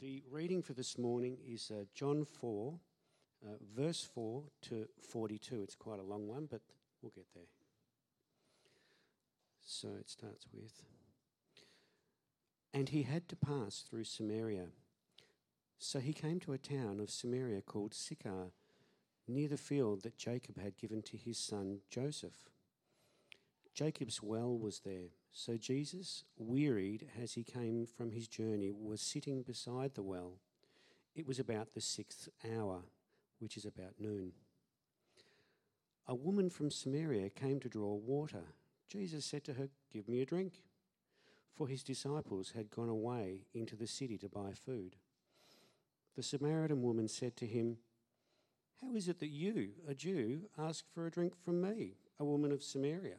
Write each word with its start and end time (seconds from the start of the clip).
The 0.00 0.22
reading 0.30 0.62
for 0.62 0.72
this 0.72 0.96
morning 0.96 1.36
is 1.46 1.70
uh, 1.70 1.84
John 1.94 2.24
4, 2.24 2.72
uh, 3.44 3.48
verse 3.76 4.02
4 4.14 4.44
to 4.62 4.88
42. 5.02 5.62
It's 5.62 5.74
quite 5.74 5.98
a 5.98 6.02
long 6.02 6.26
one, 6.26 6.48
but 6.50 6.62
we'll 7.02 7.12
get 7.14 7.26
there. 7.34 7.42
So 9.62 9.88
it 10.00 10.08
starts 10.08 10.46
with 10.54 10.72
And 12.72 12.88
he 12.88 13.02
had 13.02 13.28
to 13.28 13.36
pass 13.36 13.84
through 13.86 14.04
Samaria. 14.04 14.68
So 15.78 15.98
he 15.98 16.14
came 16.14 16.40
to 16.40 16.54
a 16.54 16.58
town 16.58 16.98
of 16.98 17.10
Samaria 17.10 17.60
called 17.60 17.92
Sychar, 17.92 18.52
near 19.28 19.48
the 19.48 19.58
field 19.58 20.02
that 20.04 20.16
Jacob 20.16 20.58
had 20.58 20.78
given 20.78 21.02
to 21.02 21.18
his 21.18 21.36
son 21.36 21.80
Joseph. 21.90 22.48
Jacob's 23.74 24.22
well 24.22 24.56
was 24.56 24.80
there. 24.80 25.10
So 25.32 25.56
Jesus, 25.56 26.24
wearied 26.36 27.08
as 27.22 27.34
he 27.34 27.44
came 27.44 27.86
from 27.86 28.10
his 28.10 28.28
journey, 28.28 28.70
was 28.70 29.00
sitting 29.00 29.42
beside 29.42 29.94
the 29.94 30.02
well. 30.02 30.38
It 31.14 31.26
was 31.26 31.38
about 31.38 31.74
the 31.74 31.80
sixth 31.80 32.28
hour, 32.44 32.82
which 33.38 33.56
is 33.56 33.64
about 33.64 34.00
noon. 34.00 34.32
A 36.06 36.14
woman 36.14 36.50
from 36.50 36.70
Samaria 36.70 37.30
came 37.30 37.60
to 37.60 37.68
draw 37.68 37.94
water. 37.94 38.42
Jesus 38.88 39.24
said 39.24 39.44
to 39.44 39.54
her, 39.54 39.68
Give 39.92 40.08
me 40.08 40.20
a 40.20 40.26
drink. 40.26 40.64
For 41.54 41.68
his 41.68 41.84
disciples 41.84 42.52
had 42.56 42.70
gone 42.70 42.88
away 42.88 43.44
into 43.54 43.76
the 43.76 43.86
city 43.86 44.18
to 44.18 44.28
buy 44.28 44.52
food. 44.54 44.96
The 46.16 46.22
Samaritan 46.22 46.82
woman 46.82 47.06
said 47.06 47.36
to 47.36 47.46
him, 47.46 47.76
How 48.80 48.94
is 48.94 49.08
it 49.08 49.20
that 49.20 49.28
you, 49.28 49.70
a 49.86 49.94
Jew, 49.94 50.48
ask 50.58 50.84
for 50.92 51.06
a 51.06 51.10
drink 51.10 51.34
from 51.36 51.60
me, 51.60 51.94
a 52.18 52.24
woman 52.24 52.50
of 52.50 52.62
Samaria? 52.62 53.18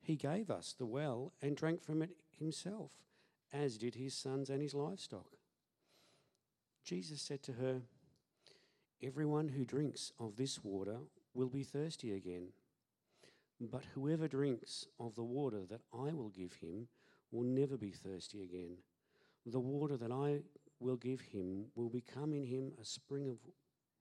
He 0.00 0.16
gave 0.16 0.50
us 0.50 0.74
the 0.76 0.86
well 0.86 1.32
and 1.42 1.56
drank 1.56 1.82
from 1.82 2.02
it 2.02 2.10
himself, 2.38 2.90
as 3.52 3.78
did 3.78 3.94
his 3.94 4.14
sons 4.14 4.50
and 4.50 4.62
his 4.62 4.74
livestock. 4.74 5.36
Jesus 6.84 7.20
said 7.20 7.42
to 7.44 7.52
her, 7.52 7.82
Everyone 9.02 9.48
who 9.48 9.64
drinks 9.64 10.12
of 10.18 10.36
this 10.36 10.62
water 10.64 10.98
will 11.34 11.48
be 11.48 11.62
thirsty 11.62 12.12
again. 12.12 12.48
But 13.60 13.84
whoever 13.94 14.26
drinks 14.26 14.86
of 14.98 15.14
the 15.14 15.24
water 15.24 15.64
that 15.68 15.82
I 15.92 16.12
will 16.12 16.30
give 16.30 16.54
him 16.54 16.88
will 17.30 17.44
never 17.44 17.76
be 17.76 17.90
thirsty 17.90 18.42
again. 18.42 18.78
The 19.46 19.60
water 19.60 19.96
that 19.96 20.10
I 20.10 20.40
will 20.80 20.96
give 20.96 21.20
him 21.20 21.66
will 21.74 21.90
become 21.90 22.32
in 22.32 22.44
him 22.44 22.72
a 22.80 22.84
spring 22.84 23.28
of 23.28 23.38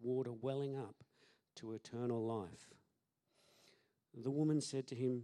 water 0.02 0.32
welling 0.32 0.78
up 0.78 1.04
to 1.56 1.74
eternal 1.74 2.26
life. 2.26 2.74
The 4.14 4.32
woman 4.32 4.62
said 4.62 4.88
to 4.88 4.96
him, 4.96 5.24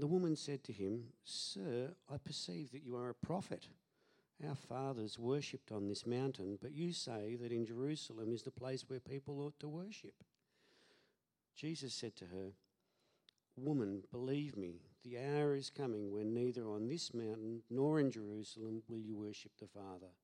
The 0.00 0.06
woman 0.06 0.34
said 0.34 0.64
to 0.64 0.72
him, 0.72 1.08
Sir, 1.24 1.90
I 2.10 2.16
perceive 2.16 2.72
that 2.72 2.82
you 2.82 2.96
are 2.96 3.10
a 3.10 3.14
prophet. 3.14 3.68
Our 4.48 4.54
fathers 4.54 5.18
worshipped 5.18 5.70
on 5.70 5.88
this 5.88 6.06
mountain, 6.06 6.58
but 6.62 6.72
you 6.72 6.94
say 6.94 7.36
that 7.38 7.52
in 7.52 7.66
Jerusalem 7.66 8.32
is 8.32 8.42
the 8.42 8.50
place 8.50 8.88
where 8.88 8.98
people 8.98 9.42
ought 9.42 9.60
to 9.60 9.68
worship. 9.68 10.14
Jesus 11.54 11.92
said 11.92 12.16
to 12.16 12.24
her, 12.24 12.52
Woman, 13.56 14.04
believe 14.10 14.56
me, 14.56 14.80
the 15.04 15.18
hour 15.18 15.54
is 15.54 15.68
coming 15.68 16.10
when 16.10 16.32
neither 16.32 16.66
on 16.70 16.88
this 16.88 17.12
mountain 17.12 17.60
nor 17.68 18.00
in 18.00 18.10
Jerusalem 18.10 18.82
will 18.88 19.00
you 19.00 19.14
worship 19.14 19.52
the 19.60 19.66
Father. 19.66 20.14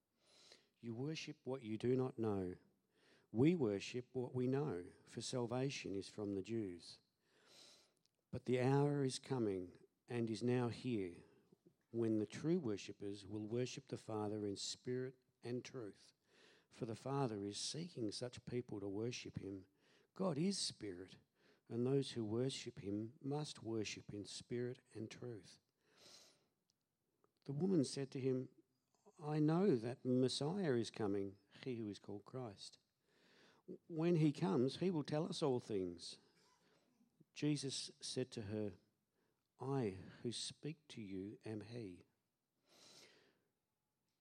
You 0.80 0.94
worship 0.94 1.36
what 1.44 1.62
you 1.62 1.76
do 1.76 1.96
not 1.96 2.18
know. 2.18 2.54
We 3.30 3.54
worship 3.54 4.06
what 4.14 4.34
we 4.34 4.46
know, 4.46 4.78
for 5.10 5.20
salvation 5.20 5.96
is 5.98 6.08
from 6.08 6.34
the 6.34 6.40
Jews. 6.42 6.96
But 8.36 8.44
the 8.44 8.60
hour 8.60 9.02
is 9.02 9.18
coming 9.18 9.68
and 10.10 10.28
is 10.28 10.42
now 10.42 10.68
here 10.68 11.14
when 11.92 12.18
the 12.18 12.26
true 12.26 12.58
worshippers 12.58 13.24
will 13.26 13.46
worship 13.46 13.84
the 13.88 13.96
Father 13.96 14.44
in 14.44 14.58
spirit 14.58 15.14
and 15.42 15.64
truth. 15.64 16.12
For 16.74 16.84
the 16.84 16.94
Father 16.94 17.38
is 17.46 17.56
seeking 17.56 18.10
such 18.10 18.44
people 18.44 18.78
to 18.80 18.88
worship 18.88 19.38
him. 19.38 19.60
God 20.18 20.36
is 20.36 20.58
spirit, 20.58 21.14
and 21.72 21.86
those 21.86 22.10
who 22.10 22.26
worship 22.26 22.78
him 22.78 23.08
must 23.24 23.62
worship 23.62 24.04
in 24.12 24.26
spirit 24.26 24.80
and 24.94 25.08
truth. 25.08 25.62
The 27.46 27.52
woman 27.52 27.86
said 27.86 28.10
to 28.10 28.20
him, 28.20 28.48
I 29.26 29.38
know 29.38 29.76
that 29.76 30.04
Messiah 30.04 30.74
is 30.74 30.90
coming, 30.90 31.32
he 31.64 31.76
who 31.76 31.88
is 31.88 31.98
called 31.98 32.26
Christ. 32.26 32.76
When 33.88 34.16
he 34.16 34.30
comes, 34.30 34.76
he 34.76 34.90
will 34.90 35.04
tell 35.04 35.24
us 35.24 35.42
all 35.42 35.58
things. 35.58 36.18
Jesus 37.36 37.90
said 38.00 38.30
to 38.30 38.40
her, 38.40 38.72
I 39.60 39.96
who 40.22 40.32
speak 40.32 40.78
to 40.88 41.02
you 41.02 41.36
am 41.44 41.62
he. 41.70 42.06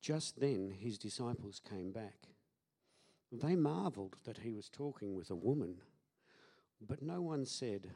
Just 0.02 0.42
then 0.42 0.70
his 0.78 0.98
disciples 0.98 1.62
came 1.68 1.94
back. 1.94 2.28
They 3.32 3.56
marveled 3.56 4.18
that 4.26 4.40
he 4.40 4.52
was 4.52 4.68
talking 4.68 5.16
with 5.16 5.32
a 5.32 5.36
woman, 5.36 5.78
but 6.86 7.02
no 7.02 7.22
one 7.22 7.46
said, 7.46 7.90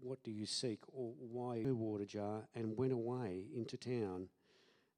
What 0.00 0.22
do 0.22 0.30
you 0.30 0.46
seek? 0.46 0.80
or 0.88 1.12
why 1.18 1.58
a 1.58 1.74
water 1.74 2.06
jar? 2.06 2.48
and 2.54 2.78
went 2.78 2.92
away 2.92 3.44
into 3.54 3.76
town 3.76 4.28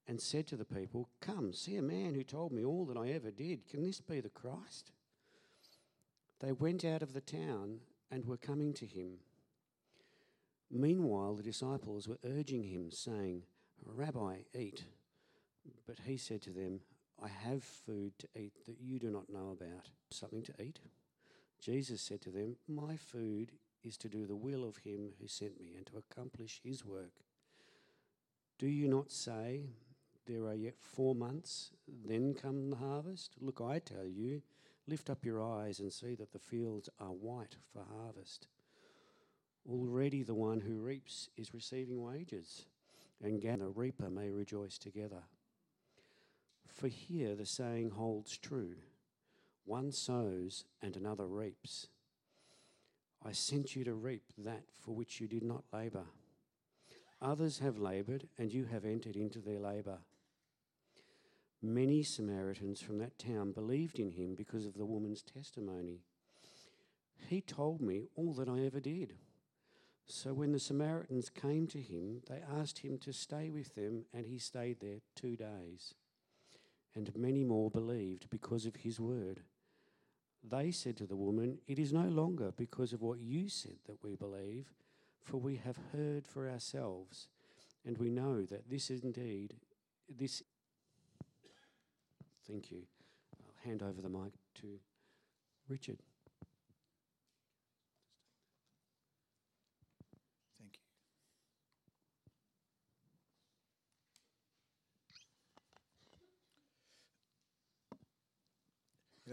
and 0.07 0.21
said 0.21 0.47
to 0.47 0.55
the 0.55 0.65
people, 0.65 1.09
Come, 1.19 1.51
see 1.51 1.75
a 1.75 1.81
man 1.81 2.15
who 2.15 2.23
told 2.23 2.53
me 2.53 2.63
all 2.63 2.85
that 2.85 2.97
I 2.97 3.09
ever 3.09 3.29
did. 3.29 3.67
Can 3.67 3.83
this 3.83 3.99
be 3.99 4.21
the 4.21 4.29
Christ? 4.29 4.93
They 6.39 6.53
went 6.53 6.85
out 6.85 7.03
of 7.03 7.11
the 7.11 7.21
town 7.21 7.79
and 8.09 8.23
were 8.25 8.37
coming 8.37 8.73
to 8.75 8.85
him. 8.85 9.19
Meanwhile, 10.75 11.35
the 11.35 11.43
disciples 11.43 12.07
were 12.07 12.17
urging 12.25 12.63
him, 12.63 12.89
saying, 12.89 13.43
Rabbi, 13.85 14.37
eat. 14.55 14.83
But 15.85 15.99
he 16.03 16.17
said 16.17 16.41
to 16.43 16.49
them, 16.49 16.79
I 17.21 17.27
have 17.27 17.63
food 17.63 18.13
to 18.17 18.27
eat 18.35 18.65
that 18.65 18.81
you 18.81 18.97
do 18.97 19.11
not 19.11 19.29
know 19.31 19.51
about. 19.51 19.89
Something 20.09 20.41
to 20.41 20.53
eat? 20.59 20.79
Jesus 21.61 22.01
said 22.01 22.21
to 22.21 22.31
them, 22.31 22.55
My 22.67 22.97
food 22.97 23.51
is 23.83 23.97
to 23.97 24.09
do 24.09 24.25
the 24.25 24.35
will 24.35 24.65
of 24.65 24.77
him 24.77 25.11
who 25.21 25.27
sent 25.27 25.61
me 25.61 25.75
and 25.77 25.85
to 25.85 25.97
accomplish 25.97 26.59
his 26.63 26.83
work. 26.83 27.21
Do 28.57 28.67
you 28.67 28.87
not 28.87 29.11
say, 29.11 29.69
There 30.25 30.45
are 30.47 30.55
yet 30.55 30.79
four 30.79 31.13
months, 31.13 31.69
then 31.87 32.33
come 32.33 32.71
the 32.71 32.77
harvest? 32.77 33.35
Look, 33.39 33.61
I 33.61 33.77
tell 33.77 34.07
you, 34.07 34.41
lift 34.87 35.11
up 35.11 35.23
your 35.23 35.43
eyes 35.43 35.79
and 35.79 35.93
see 35.93 36.15
that 36.15 36.31
the 36.31 36.39
fields 36.39 36.89
are 36.99 37.09
white 37.09 37.57
for 37.71 37.83
harvest. 37.95 38.47
Already 39.69 40.23
the 40.23 40.33
one 40.35 40.59
who 40.59 40.75
reaps 40.75 41.29
is 41.37 41.53
receiving 41.53 42.03
wages, 42.03 42.65
and 43.21 43.41
the 43.41 43.67
reaper 43.69 44.09
may 44.09 44.29
rejoice 44.29 44.77
together. 44.77 45.23
For 46.67 46.87
here 46.87 47.35
the 47.35 47.45
saying 47.45 47.91
holds 47.91 48.37
true 48.37 48.75
one 49.65 49.91
sows 49.91 50.65
and 50.81 50.95
another 50.95 51.25
reaps. 51.25 51.87
I 53.25 53.31
sent 53.31 53.75
you 53.75 53.83
to 53.85 53.93
reap 53.93 54.23
that 54.37 54.63
for 54.81 54.93
which 54.93 55.21
you 55.21 55.27
did 55.27 55.43
not 55.43 55.63
labour. 55.71 56.05
Others 57.21 57.59
have 57.59 57.79
laboured, 57.79 58.27
and 58.37 58.51
you 58.51 58.65
have 58.65 58.83
entered 58.83 59.15
into 59.15 59.39
their 59.39 59.59
labour. 59.59 59.99
Many 61.61 62.03
Samaritans 62.03 62.81
from 62.81 62.97
that 62.97 63.17
town 63.17 63.53
believed 63.53 63.97
in 63.97 64.11
him 64.11 64.35
because 64.35 64.65
of 64.65 64.73
the 64.73 64.85
woman's 64.85 65.21
testimony. 65.21 66.01
He 67.29 67.39
told 67.39 67.79
me 67.79 68.09
all 68.17 68.33
that 68.33 68.49
I 68.49 68.65
ever 68.65 68.81
did. 68.81 69.13
So 70.05 70.33
when 70.33 70.51
the 70.51 70.59
Samaritans 70.59 71.29
came 71.29 71.67
to 71.67 71.79
him, 71.79 72.21
they 72.29 72.41
asked 72.59 72.79
him 72.79 72.97
to 72.99 73.13
stay 73.13 73.49
with 73.49 73.75
them, 73.75 74.05
and 74.13 74.25
he 74.25 74.37
stayed 74.37 74.79
there 74.79 74.99
two 75.15 75.35
days. 75.35 75.95
and 76.95 77.15
many 77.15 77.43
more 77.43 77.71
believed 77.71 78.29
because 78.29 78.67
of 78.67 78.75
his 78.75 78.99
word. 78.99 79.41
They 80.43 80.71
said 80.71 80.95
to 80.97 81.07
the 81.07 81.15
woman, 81.15 81.57
It 81.67 81.79
is 81.79 81.91
no 81.91 82.07
longer 82.07 82.51
because 82.55 82.93
of 82.93 83.01
what 83.01 83.19
you 83.19 83.49
said 83.49 83.77
that 83.87 84.03
we 84.03 84.15
believe, 84.15 84.73
for 85.23 85.37
we 85.37 85.55
have 85.55 85.79
heard 85.91 86.27
for 86.27 86.49
ourselves, 86.49 87.29
and 87.85 87.97
we 87.97 88.09
know 88.09 88.43
that 88.43 88.69
this 88.69 88.89
is 88.89 89.03
indeed 89.03 89.55
this. 90.09 90.43
Thank 92.47 92.71
you. 92.71 92.83
I'll 93.33 93.69
hand 93.69 93.81
over 93.81 94.01
the 94.01 94.09
mic 94.09 94.33
to 94.61 94.79
Richard. 95.69 96.03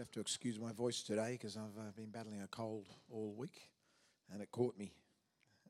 Have 0.01 0.11
to 0.11 0.19
excuse 0.19 0.59
my 0.59 0.71
voice 0.71 1.03
today 1.03 1.33
because 1.33 1.55
I've 1.55 1.77
uh, 1.77 1.91
been 1.95 2.09
battling 2.09 2.41
a 2.41 2.47
cold 2.47 2.87
all 3.11 3.35
week 3.37 3.69
and 4.33 4.41
it 4.41 4.49
caught 4.51 4.75
me. 4.75 4.93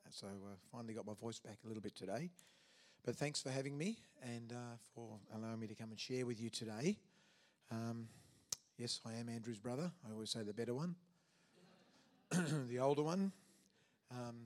So 0.10 0.28
uh, 0.28 0.56
finally 0.72 0.94
got 0.94 1.06
my 1.06 1.16
voice 1.20 1.38
back 1.38 1.58
a 1.66 1.68
little 1.68 1.82
bit 1.82 1.98
today. 1.98 2.30
But 3.04 3.18
thanks 3.18 3.42
for 3.42 3.50
having 3.50 3.78
me 3.78 3.98
and 4.24 4.54
uh, 4.54 4.78
for 4.96 5.20
allowing 5.36 5.60
me 5.60 5.68
to 5.68 5.76
come 5.76 5.90
and 5.90 6.00
share 6.00 6.26
with 6.26 6.40
you 6.40 6.50
today. 6.50 6.98
Um, 7.72 8.08
yes, 8.78 9.02
I 9.06 9.20
am 9.20 9.28
Andrew's 9.28 9.60
brother. 9.60 9.92
I 10.08 10.14
always 10.14 10.30
say 10.30 10.44
the 10.44 10.54
better 10.54 10.74
one, 10.74 10.96
the 12.70 12.80
older 12.80 13.04
one. 13.04 13.34
Um, 14.12 14.46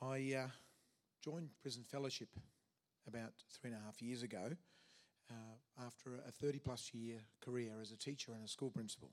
I 0.00 0.36
uh, 0.38 0.48
joined 1.22 1.50
Prison 1.60 1.82
Fellowship 1.82 2.30
about 3.06 3.34
three 3.60 3.72
and 3.72 3.78
a 3.78 3.84
half 3.84 4.00
years 4.00 4.22
ago 4.22 4.52
uh, 5.30 5.84
after 5.86 6.16
a 6.26 6.30
30 6.30 6.58
plus 6.58 6.90
year 6.92 7.18
career 7.44 7.72
as 7.80 7.92
a 7.92 7.96
teacher 7.96 8.32
and 8.32 8.44
a 8.44 8.48
school 8.48 8.70
principal. 8.70 9.10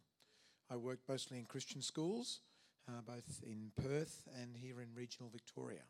I 0.69 0.75
worked 0.75 1.07
mostly 1.07 1.37
in 1.37 1.45
Christian 1.45 1.81
schools, 1.81 2.41
uh, 2.87 3.01
both 3.05 3.41
in 3.45 3.71
Perth 3.81 4.27
and 4.41 4.55
here 4.55 4.81
in 4.81 4.87
regional 4.95 5.29
Victoria. 5.29 5.83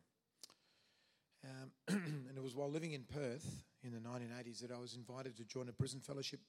Um, 1.44 1.70
and 2.28 2.36
it 2.36 2.42
was 2.42 2.54
while 2.54 2.70
living 2.70 2.92
in 2.92 3.04
Perth 3.04 3.64
in 3.82 3.92
the 3.92 3.98
1980s 3.98 4.60
that 4.60 4.72
I 4.72 4.78
was 4.78 4.94
invited 4.94 5.36
to 5.36 5.44
join 5.44 5.68
a 5.68 5.72
prison 5.72 6.00
fellowship 6.00 6.40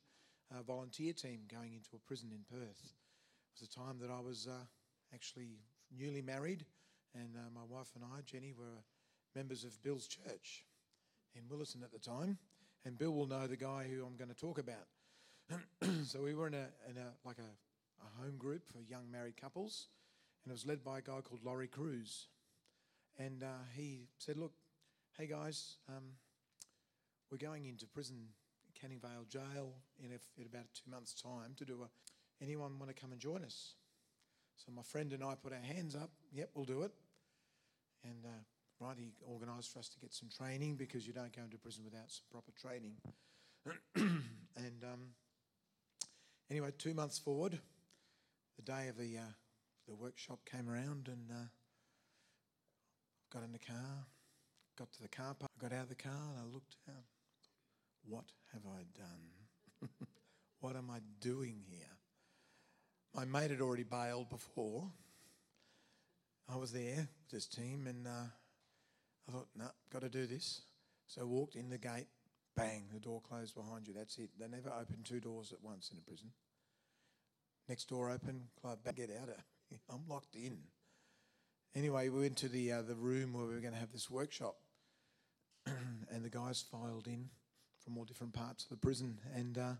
uh, 0.51 0.63
volunteer 0.63 1.13
team 1.13 1.41
going 1.51 1.73
into 1.73 1.89
a 1.95 1.99
prison 1.99 2.29
in 2.31 2.43
Perth. 2.49 2.81
It 2.83 3.61
was 3.61 3.69
a 3.69 3.79
time 3.79 3.99
that 4.01 4.11
I 4.11 4.19
was 4.19 4.47
uh, 4.47 4.65
actually 5.13 5.59
newly 5.95 6.21
married, 6.21 6.65
and 7.13 7.35
uh, 7.35 7.49
my 7.53 7.65
wife 7.67 7.89
and 7.95 8.03
I, 8.03 8.21
Jenny, 8.25 8.53
were 8.57 8.83
members 9.35 9.63
of 9.63 9.81
Bill's 9.83 10.07
church 10.07 10.65
in 11.35 11.43
Willetton 11.49 11.83
at 11.83 11.91
the 11.91 11.99
time 11.99 12.37
and 12.85 12.97
Bill 12.97 13.11
will 13.11 13.27
know 13.27 13.47
the 13.47 13.57
guy 13.57 13.85
who 13.89 14.05
I'm 14.05 14.15
going 14.15 14.29
to 14.29 14.35
talk 14.35 14.59
about. 14.59 14.87
so 16.05 16.21
we 16.21 16.33
were 16.33 16.47
in 16.47 16.53
a, 16.53 16.67
in 16.89 16.97
a 16.97 17.11
like 17.25 17.37
a, 17.39 18.05
a 18.05 18.23
home 18.23 18.37
group 18.37 18.67
for 18.67 18.79
young 18.81 19.09
married 19.11 19.39
couples, 19.39 19.87
and 20.43 20.51
it 20.51 20.53
was 20.53 20.65
led 20.65 20.83
by 20.83 20.99
a 20.99 21.01
guy 21.01 21.21
called 21.21 21.43
Laurie 21.43 21.67
Cruz. 21.67 22.27
And 23.17 23.43
uh, 23.43 23.65
he 23.75 24.07
said, 24.17 24.37
"Look, 24.37 24.53
hey 25.17 25.27
guys, 25.27 25.77
um, 25.89 26.03
we're 27.31 27.37
going 27.37 27.65
into 27.65 27.87
prison, 27.87 28.27
Canning 28.79 28.99
Vale 28.99 29.25
Jail, 29.27 29.73
in, 30.03 30.11
a, 30.11 30.39
in 30.39 30.45
about 30.45 30.65
two 30.73 30.89
months' 30.89 31.13
time 31.13 31.53
to 31.57 31.65
do 31.65 31.81
a. 31.83 31.87
Anyone 32.41 32.79
want 32.79 32.95
to 32.95 32.99
come 32.99 33.11
and 33.11 33.19
join 33.19 33.43
us?" 33.43 33.73
So 34.55 34.71
my 34.73 34.83
friend 34.83 35.13
and 35.13 35.23
I 35.23 35.35
put 35.35 35.53
our 35.53 35.59
hands 35.59 35.95
up. 35.95 36.11
Yep, 36.33 36.49
we'll 36.53 36.65
do 36.65 36.83
it. 36.83 36.91
And 38.03 38.25
uh, 38.25 38.43
right? 38.79 38.95
He 38.97 39.11
organised 39.27 39.73
for 39.73 39.79
us 39.79 39.89
to 39.89 39.99
get 39.99 40.13
some 40.13 40.29
training 40.29 40.75
because 40.75 41.05
you 41.05 41.13
don't 41.13 41.35
go 41.35 41.43
into 41.43 41.57
prison 41.57 41.83
without 41.83 42.09
some 42.09 42.25
proper 42.31 42.51
training. 42.59 42.93
and 43.95 44.83
um, 44.83 45.09
anyway, 46.49 46.71
two 46.77 46.93
months 46.93 47.19
forward, 47.19 47.59
the 48.55 48.61
day 48.61 48.87
of 48.87 48.97
the 48.97 49.17
uh, 49.17 49.31
the 49.87 49.95
workshop 49.95 50.39
came 50.45 50.69
around, 50.69 51.07
and 51.07 51.31
uh, 51.31 51.47
got 53.33 53.43
in 53.43 53.51
the 53.51 53.59
car, 53.59 54.05
got 54.77 54.91
to 54.93 55.01
the 55.01 55.07
car 55.07 55.33
park, 55.33 55.51
got 55.59 55.73
out 55.73 55.83
of 55.83 55.89
the 55.89 55.95
car, 55.95 56.11
and 56.11 56.39
I 56.39 56.53
looked 56.53 56.75
out. 56.87 57.03
What 58.07 58.25
have 58.53 58.61
I 58.65 58.83
done? 58.97 59.89
what 60.61 60.75
am 60.75 60.89
I 60.89 60.99
doing 61.19 61.61
here? 61.69 61.85
My 63.15 63.25
mate 63.25 63.51
had 63.51 63.61
already 63.61 63.83
bailed 63.83 64.29
before. 64.29 64.89
I 66.51 66.55
was 66.55 66.71
there 66.71 67.07
with 67.23 67.31
his 67.31 67.45
team, 67.45 67.85
and 67.87 68.07
uh, 68.07 68.29
I 69.29 69.31
thought, 69.31 69.47
no, 69.55 69.65
nah, 69.65 69.71
got 69.93 70.01
to 70.01 70.09
do 70.09 70.25
this. 70.25 70.61
So 71.07 71.21
I 71.21 71.25
walked 71.25 71.55
in 71.55 71.69
the 71.69 71.77
gate, 71.77 72.07
bang, 72.55 72.85
the 72.91 72.99
door 72.99 73.21
closed 73.21 73.53
behind 73.53 73.87
you. 73.87 73.93
That's 73.93 74.17
it. 74.17 74.31
They 74.39 74.47
never 74.47 74.69
open 74.69 75.03
two 75.03 75.19
doors 75.19 75.51
at 75.51 75.61
once 75.61 75.91
in 75.91 75.99
a 75.99 76.01
prison. 76.01 76.31
Next 77.67 77.89
door 77.89 78.09
open, 78.09 78.47
club 78.59 78.83
back, 78.83 78.95
get 78.95 79.11
out. 79.21 79.29
Of. 79.29 79.35
I'm 79.91 80.07
locked 80.07 80.35
in. 80.35 80.57
Anyway, 81.75 82.09
we 82.09 82.21
went 82.21 82.37
to 82.37 82.49
the 82.49 82.71
uh, 82.71 82.81
the 82.81 82.95
room 82.95 83.33
where 83.33 83.45
we 83.45 83.53
were 83.53 83.59
going 83.59 83.73
to 83.73 83.79
have 83.79 83.91
this 83.91 84.09
workshop, 84.09 84.55
and 85.67 86.25
the 86.25 86.29
guys 86.29 86.63
filed 86.71 87.05
in 87.05 87.29
from 87.83 87.95
all 87.97 88.05
different 88.05 88.33
parts 88.33 88.63
of 88.63 88.69
the 88.71 88.77
prison, 88.77 89.19
and 89.35 89.59
uh, 89.59 89.73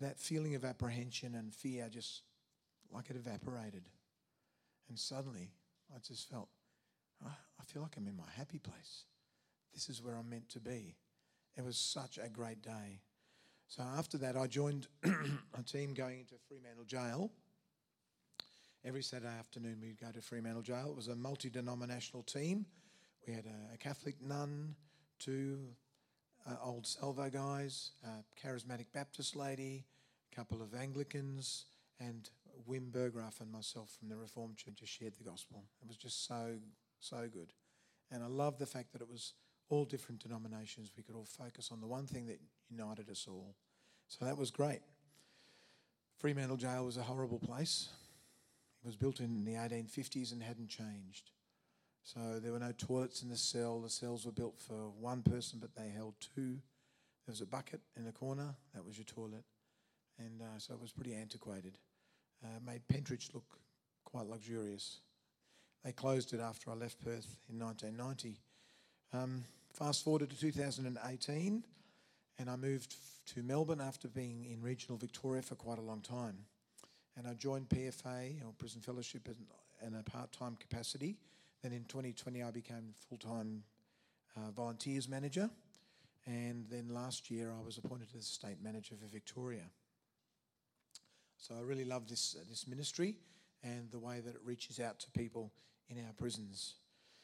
that 0.00 0.20
feeling 0.20 0.54
of 0.54 0.66
apprehension 0.66 1.34
and 1.34 1.54
fear 1.54 1.88
just 1.90 2.20
like 2.92 3.08
it 3.08 3.16
evaporated, 3.16 3.84
and 4.90 4.98
suddenly 4.98 5.52
I 5.94 5.98
just 6.06 6.28
felt 6.28 6.50
I 7.26 7.64
feel 7.64 7.82
like 7.82 7.96
I'm 7.96 8.06
in 8.06 8.16
my 8.16 8.30
happy 8.36 8.58
place. 8.58 9.04
This 9.74 9.88
is 9.88 10.02
where 10.02 10.16
I'm 10.16 10.28
meant 10.28 10.48
to 10.50 10.60
be. 10.60 10.96
It 11.56 11.64
was 11.64 11.76
such 11.76 12.18
a 12.18 12.28
great 12.28 12.62
day. 12.62 13.00
So 13.68 13.82
after 13.82 14.18
that, 14.18 14.36
I 14.36 14.46
joined 14.46 14.88
a 15.04 15.62
team 15.62 15.94
going 15.94 16.20
into 16.20 16.34
Fremantle 16.48 16.84
Jail. 16.84 17.30
Every 18.84 19.02
Saturday 19.02 19.32
afternoon, 19.38 19.78
we'd 19.80 20.00
go 20.00 20.10
to 20.10 20.20
Fremantle 20.20 20.62
Jail. 20.62 20.88
It 20.90 20.96
was 20.96 21.08
a 21.08 21.14
multi 21.14 21.50
denominational 21.50 22.22
team. 22.22 22.66
We 23.26 23.34
had 23.34 23.44
a, 23.44 23.74
a, 23.74 23.76
Catholic 23.76 24.16
nun, 24.20 24.74
two 25.18 25.58
uh, 26.48 26.56
old 26.64 26.86
Salvo 26.86 27.28
guys, 27.28 27.92
a 28.04 28.46
charismatic 28.46 28.86
Baptist 28.92 29.36
lady, 29.36 29.84
a 30.32 30.34
couple 30.34 30.62
of 30.62 30.74
Anglicans, 30.74 31.66
and 32.00 32.30
Wim 32.68 32.90
Berggraf 32.90 33.40
and 33.40 33.52
myself 33.52 33.94
from 33.98 34.08
the 34.08 34.16
Reformed 34.16 34.56
Church 34.56 34.80
shared 34.84 35.14
the 35.14 35.24
gospel. 35.24 35.64
It 35.82 35.86
was 35.86 35.96
just 35.96 36.26
so 36.26 36.54
so 37.00 37.28
good. 37.32 37.52
And 38.10 38.22
I 38.22 38.26
love 38.26 38.58
the 38.58 38.66
fact 38.66 38.92
that 38.92 39.00
it 39.02 39.08
was 39.08 39.34
all 39.68 39.84
different 39.84 40.22
denominations. 40.22 40.92
We 40.96 41.02
could 41.02 41.14
all 41.14 41.26
focus 41.26 41.70
on 41.72 41.80
the 41.80 41.86
one 41.86 42.06
thing 42.06 42.26
that 42.26 42.40
united 42.68 43.08
us 43.08 43.26
all. 43.28 43.54
So 44.08 44.24
that 44.24 44.36
was 44.36 44.50
great. 44.50 44.80
Fremantle 46.18 46.56
Jail 46.56 46.84
was 46.84 46.96
a 46.96 47.02
horrible 47.02 47.38
place. 47.38 47.88
It 48.82 48.86
was 48.86 48.96
built 48.96 49.20
in 49.20 49.44
the 49.44 49.54
1850s 49.54 50.32
and 50.32 50.42
hadn't 50.42 50.68
changed. 50.68 51.30
So 52.02 52.40
there 52.42 52.52
were 52.52 52.58
no 52.58 52.72
toilets 52.76 53.22
in 53.22 53.28
the 53.28 53.36
cell. 53.36 53.80
The 53.80 53.90
cells 53.90 54.26
were 54.26 54.32
built 54.32 54.58
for 54.58 54.90
one 54.98 55.22
person, 55.22 55.58
but 55.60 55.74
they 55.74 55.88
held 55.88 56.14
two. 56.34 56.58
There 57.26 57.32
was 57.32 57.40
a 57.40 57.46
bucket 57.46 57.80
in 57.96 58.04
the 58.04 58.12
corner. 58.12 58.54
That 58.74 58.84
was 58.84 58.98
your 58.98 59.04
toilet. 59.04 59.44
And 60.18 60.42
uh, 60.42 60.58
so 60.58 60.74
it 60.74 60.80
was 60.80 60.92
pretty 60.92 61.14
antiquated. 61.14 61.78
Uh, 62.44 62.58
made 62.64 62.88
Pentridge 62.88 63.30
look 63.32 63.58
quite 64.04 64.26
luxurious. 64.26 65.00
They 65.84 65.92
closed 65.92 66.34
it 66.34 66.40
after 66.40 66.70
I 66.70 66.74
left 66.74 67.02
Perth 67.02 67.38
in 67.48 67.58
1990. 67.58 68.38
Um, 69.12 69.44
fast 69.72 70.04
forward 70.04 70.28
to 70.28 70.36
2018, 70.36 71.64
and 72.38 72.50
I 72.50 72.56
moved 72.56 72.94
to 73.34 73.42
Melbourne 73.42 73.80
after 73.80 74.08
being 74.08 74.44
in 74.44 74.60
regional 74.60 74.98
Victoria 74.98 75.42
for 75.42 75.54
quite 75.54 75.78
a 75.78 75.82
long 75.82 76.00
time. 76.00 76.36
And 77.16 77.26
I 77.26 77.34
joined 77.34 77.68
PFA, 77.68 78.42
or 78.44 78.52
Prison 78.58 78.80
Fellowship, 78.80 79.28
in 79.86 79.94
a 79.94 80.02
part 80.02 80.32
time 80.32 80.56
capacity. 80.60 81.16
Then 81.62 81.72
in 81.72 81.84
2020, 81.84 82.42
I 82.42 82.50
became 82.50 82.94
full 83.08 83.18
time 83.18 83.62
uh, 84.36 84.50
volunteers 84.50 85.08
manager. 85.08 85.48
And 86.26 86.66
then 86.70 86.88
last 86.88 87.30
year, 87.30 87.52
I 87.58 87.64
was 87.64 87.78
appointed 87.78 88.08
as 88.16 88.26
state 88.26 88.62
manager 88.62 88.94
for 89.00 89.06
Victoria. 89.06 89.64
So 91.38 91.54
I 91.58 91.62
really 91.62 91.86
love 91.86 92.06
this, 92.08 92.36
uh, 92.38 92.44
this 92.48 92.66
ministry 92.66 93.16
and 93.64 93.90
the 93.90 93.98
way 93.98 94.20
that 94.20 94.34
it 94.34 94.40
reaches 94.44 94.78
out 94.78 95.00
to 95.00 95.10
people 95.10 95.50
in 95.90 96.04
our 96.04 96.12
prisons. 96.12 96.74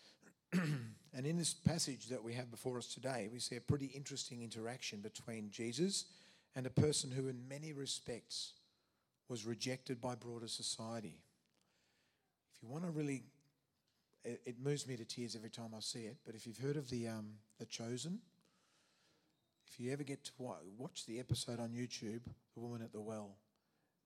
and 0.52 1.26
in 1.26 1.36
this 1.36 1.54
passage 1.54 2.06
that 2.08 2.22
we 2.22 2.34
have 2.34 2.50
before 2.50 2.78
us 2.78 2.86
today, 2.86 3.28
we 3.32 3.38
see 3.38 3.56
a 3.56 3.60
pretty 3.60 3.86
interesting 3.86 4.42
interaction 4.42 5.00
between 5.00 5.50
Jesus 5.50 6.06
and 6.54 6.66
a 6.66 6.70
person 6.70 7.10
who, 7.10 7.28
in 7.28 7.48
many 7.48 7.72
respects, 7.72 8.52
was 9.28 9.44
rejected 9.44 10.00
by 10.00 10.14
broader 10.14 10.48
society. 10.48 11.18
If 12.54 12.62
you 12.62 12.68
want 12.68 12.84
to 12.84 12.90
really, 12.90 13.24
it, 14.24 14.40
it 14.46 14.56
moves 14.62 14.86
me 14.86 14.96
to 14.96 15.04
tears 15.04 15.36
every 15.36 15.50
time 15.50 15.70
I 15.76 15.80
see 15.80 16.00
it, 16.00 16.16
but 16.24 16.34
if 16.34 16.46
you've 16.46 16.58
heard 16.58 16.76
of 16.76 16.88
the, 16.90 17.08
um, 17.08 17.26
the 17.58 17.66
Chosen, 17.66 18.20
if 19.68 19.80
you 19.80 19.92
ever 19.92 20.04
get 20.04 20.24
to 20.24 20.32
watch 20.78 21.06
the 21.06 21.18
episode 21.18 21.60
on 21.60 21.70
YouTube, 21.70 22.20
The 22.54 22.60
Woman 22.60 22.82
at 22.82 22.92
the 22.92 23.00
Well, 23.00 23.36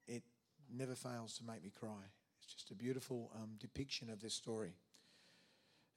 it 0.09 0.23
never 0.75 0.95
fails 0.95 1.37
to 1.39 1.45
make 1.45 1.63
me 1.63 1.71
cry 1.79 2.09
just 2.55 2.71
a 2.71 2.75
beautiful 2.75 3.31
um, 3.35 3.51
depiction 3.59 4.11
of 4.11 4.21
this 4.21 4.35
story. 4.35 4.75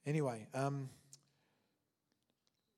Anyway, 0.05 0.47
um, 0.53 0.89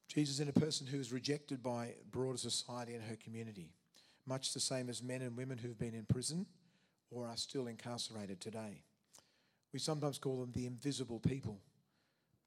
Jesus 0.07 0.39
in 0.39 0.47
a 0.47 0.53
person 0.53 0.87
who 0.87 0.99
is 0.99 1.11
rejected 1.11 1.61
by 1.61 1.95
broader 2.11 2.37
society 2.37 2.93
and 2.93 3.03
her 3.03 3.15
community, 3.15 3.73
much 4.25 4.53
the 4.53 4.59
same 4.59 4.89
as 4.89 5.03
men 5.03 5.21
and 5.21 5.35
women 5.35 5.57
who've 5.57 5.77
been 5.77 5.93
in 5.93 6.05
prison 6.05 6.45
or 7.11 7.27
are 7.27 7.37
still 7.37 7.67
incarcerated 7.67 8.39
today. 8.39 8.83
We 9.73 9.79
sometimes 9.79 10.19
call 10.19 10.39
them 10.39 10.51
the 10.53 10.67
invisible 10.67 11.19
people. 11.19 11.59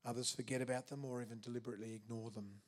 Others 0.04 0.30
forget 0.30 0.62
about 0.62 0.86
them 0.86 1.04
or 1.04 1.20
even 1.20 1.40
deliberately 1.40 1.94
ignore 1.94 2.30
them. 2.30 2.62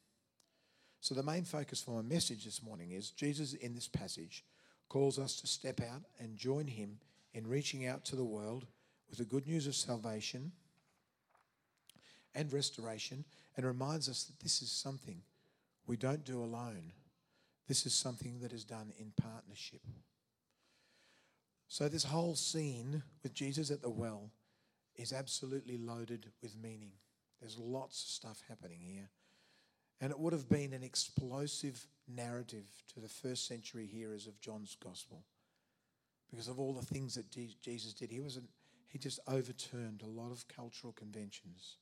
So, 1.01 1.15
the 1.15 1.23
main 1.23 1.45
focus 1.45 1.81
for 1.81 1.93
my 1.93 2.03
message 2.03 2.45
this 2.45 2.63
morning 2.63 2.91
is 2.91 3.11
Jesus 3.11 3.55
in 3.55 3.75
this 3.75 3.89
passage 3.89 4.45
calls 4.91 5.19
us 5.19 5.37
to 5.37 5.47
step 5.47 5.81
out 5.81 6.03
and 6.19 6.37
join 6.37 6.67
him 6.67 6.99
in 7.33 7.47
reaching 7.47 7.87
out 7.87 8.05
to 8.07 8.17
the 8.17 8.25
world 8.25 8.67
with 9.09 9.19
the 9.19 9.25
good 9.25 9.47
news 9.47 9.67
of 9.67 9.75
salvation 9.75 10.53
and 12.35 12.53
restoration 12.53 13.25
and 13.57 13.67
reminds 13.67 14.09
us 14.09 14.25
that 14.25 14.39
this 14.41 14.63
is 14.63 14.71
something 14.71 15.23
we 15.87 15.97
don't 15.97 16.25
do 16.25 16.43
alone. 16.43 16.93
This 17.67 17.87
is 17.87 17.95
something 17.95 18.39
that 18.41 18.53
is 18.53 18.65
done 18.65 18.93
in 18.99 19.13
partnership. 19.21 19.83
So, 21.69 21.89
this 21.89 22.05
whole 22.05 22.35
scene 22.35 23.03
with 23.23 23.33
Jesus 23.33 23.71
at 23.71 23.81
the 23.81 23.91
well 23.91 24.31
is 24.97 25.13
absolutely 25.13 25.79
loaded 25.79 26.27
with 26.43 26.57
meaning. 26.61 26.93
There's 27.41 27.59
lots 27.59 28.03
of 28.03 28.09
stuff 28.09 28.43
happening 28.49 28.81
here. 28.81 29.09
And 30.01 30.11
it 30.11 30.19
would 30.19 30.33
have 30.33 30.49
been 30.49 30.73
an 30.73 30.83
explosive 30.83 31.87
narrative 32.09 32.67
to 32.95 33.01
the 33.01 33.09
first 33.09 33.47
century 33.47 33.87
hearers 33.87 34.27
of 34.27 34.41
John's 34.41 34.77
gospel 34.83 35.25
because 36.31 36.49
of 36.49 36.59
all 36.59 36.73
the 36.73 36.85
things 36.85 37.15
that 37.15 37.31
Jesus 37.31 37.93
did. 37.93 38.11
He, 38.11 38.21
was 38.21 38.37
not 38.37 38.45
he 38.89 38.99
just 38.99 39.21
overturned 39.29 40.03
a 40.03 40.09
lot 40.09 40.31
of 40.31 40.47
cultural 40.49 40.93
conventions. 40.93 41.77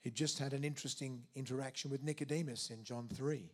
He 0.00 0.10
just 0.10 0.38
had 0.38 0.52
an 0.52 0.64
interesting 0.64 1.22
interaction 1.34 1.90
with 1.90 2.02
Nicodemus 2.02 2.70
in 2.70 2.84
John 2.84 3.08
3. 3.12 3.50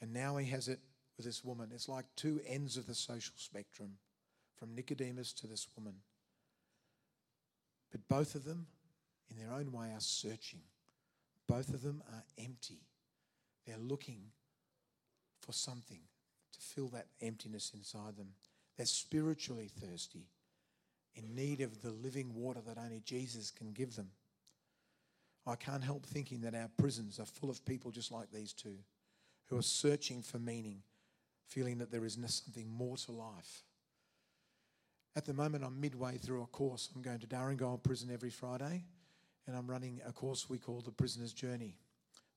And 0.00 0.12
now 0.12 0.36
he 0.36 0.48
has 0.50 0.68
it 0.68 0.80
with 1.16 1.26
this 1.26 1.44
woman. 1.44 1.70
It's 1.72 1.88
like 1.88 2.06
two 2.16 2.40
ends 2.46 2.76
of 2.76 2.86
the 2.86 2.94
social 2.94 3.34
spectrum 3.36 3.92
from 4.56 4.74
Nicodemus 4.74 5.32
to 5.34 5.46
this 5.46 5.68
woman. 5.76 5.94
But 7.92 8.08
both 8.08 8.34
of 8.34 8.44
them, 8.44 8.66
in 9.30 9.36
their 9.36 9.54
own 9.54 9.72
way, 9.72 9.92
are 9.92 10.00
searching. 10.00 10.62
Both 11.46 11.68
of 11.72 11.82
them 11.82 12.02
are 12.12 12.24
empty. 12.38 12.80
They're 13.66 13.78
looking 13.78 14.30
for 15.40 15.52
something 15.52 16.00
to 16.54 16.60
fill 16.60 16.88
that 16.88 17.06
emptiness 17.20 17.72
inside 17.74 18.16
them. 18.16 18.28
They're 18.76 18.86
spiritually 18.86 19.70
thirsty, 19.80 20.26
in 21.14 21.34
need 21.34 21.60
of 21.60 21.82
the 21.82 21.90
living 21.90 22.34
water 22.34 22.60
that 22.66 22.78
only 22.78 23.00
Jesus 23.04 23.50
can 23.50 23.72
give 23.72 23.94
them. 23.96 24.10
I 25.46 25.56
can't 25.56 25.84
help 25.84 26.06
thinking 26.06 26.40
that 26.40 26.54
our 26.54 26.70
prisons 26.78 27.20
are 27.20 27.26
full 27.26 27.50
of 27.50 27.64
people 27.64 27.90
just 27.90 28.10
like 28.10 28.30
these 28.32 28.52
two 28.52 28.78
who 29.46 29.58
are 29.58 29.62
searching 29.62 30.22
for 30.22 30.38
meaning, 30.38 30.82
feeling 31.46 31.78
that 31.78 31.90
there 31.90 32.04
is 32.04 32.14
something 32.14 32.68
more 32.68 32.96
to 32.96 33.12
life. 33.12 33.62
At 35.16 35.26
the 35.26 35.34
moment, 35.34 35.62
I'm 35.62 35.80
midway 35.80 36.16
through 36.16 36.42
a 36.42 36.46
course. 36.46 36.88
I'm 36.94 37.02
going 37.02 37.20
to 37.20 37.26
Dhurringile 37.26 37.82
Prison 37.82 38.10
every 38.12 38.30
Friday, 38.30 38.84
and 39.46 39.56
I'm 39.56 39.66
running 39.66 40.00
a 40.06 40.12
course 40.12 40.48
we 40.48 40.58
call 40.58 40.80
the 40.80 40.90
Prisoner's 40.90 41.32
Journey. 41.32 41.76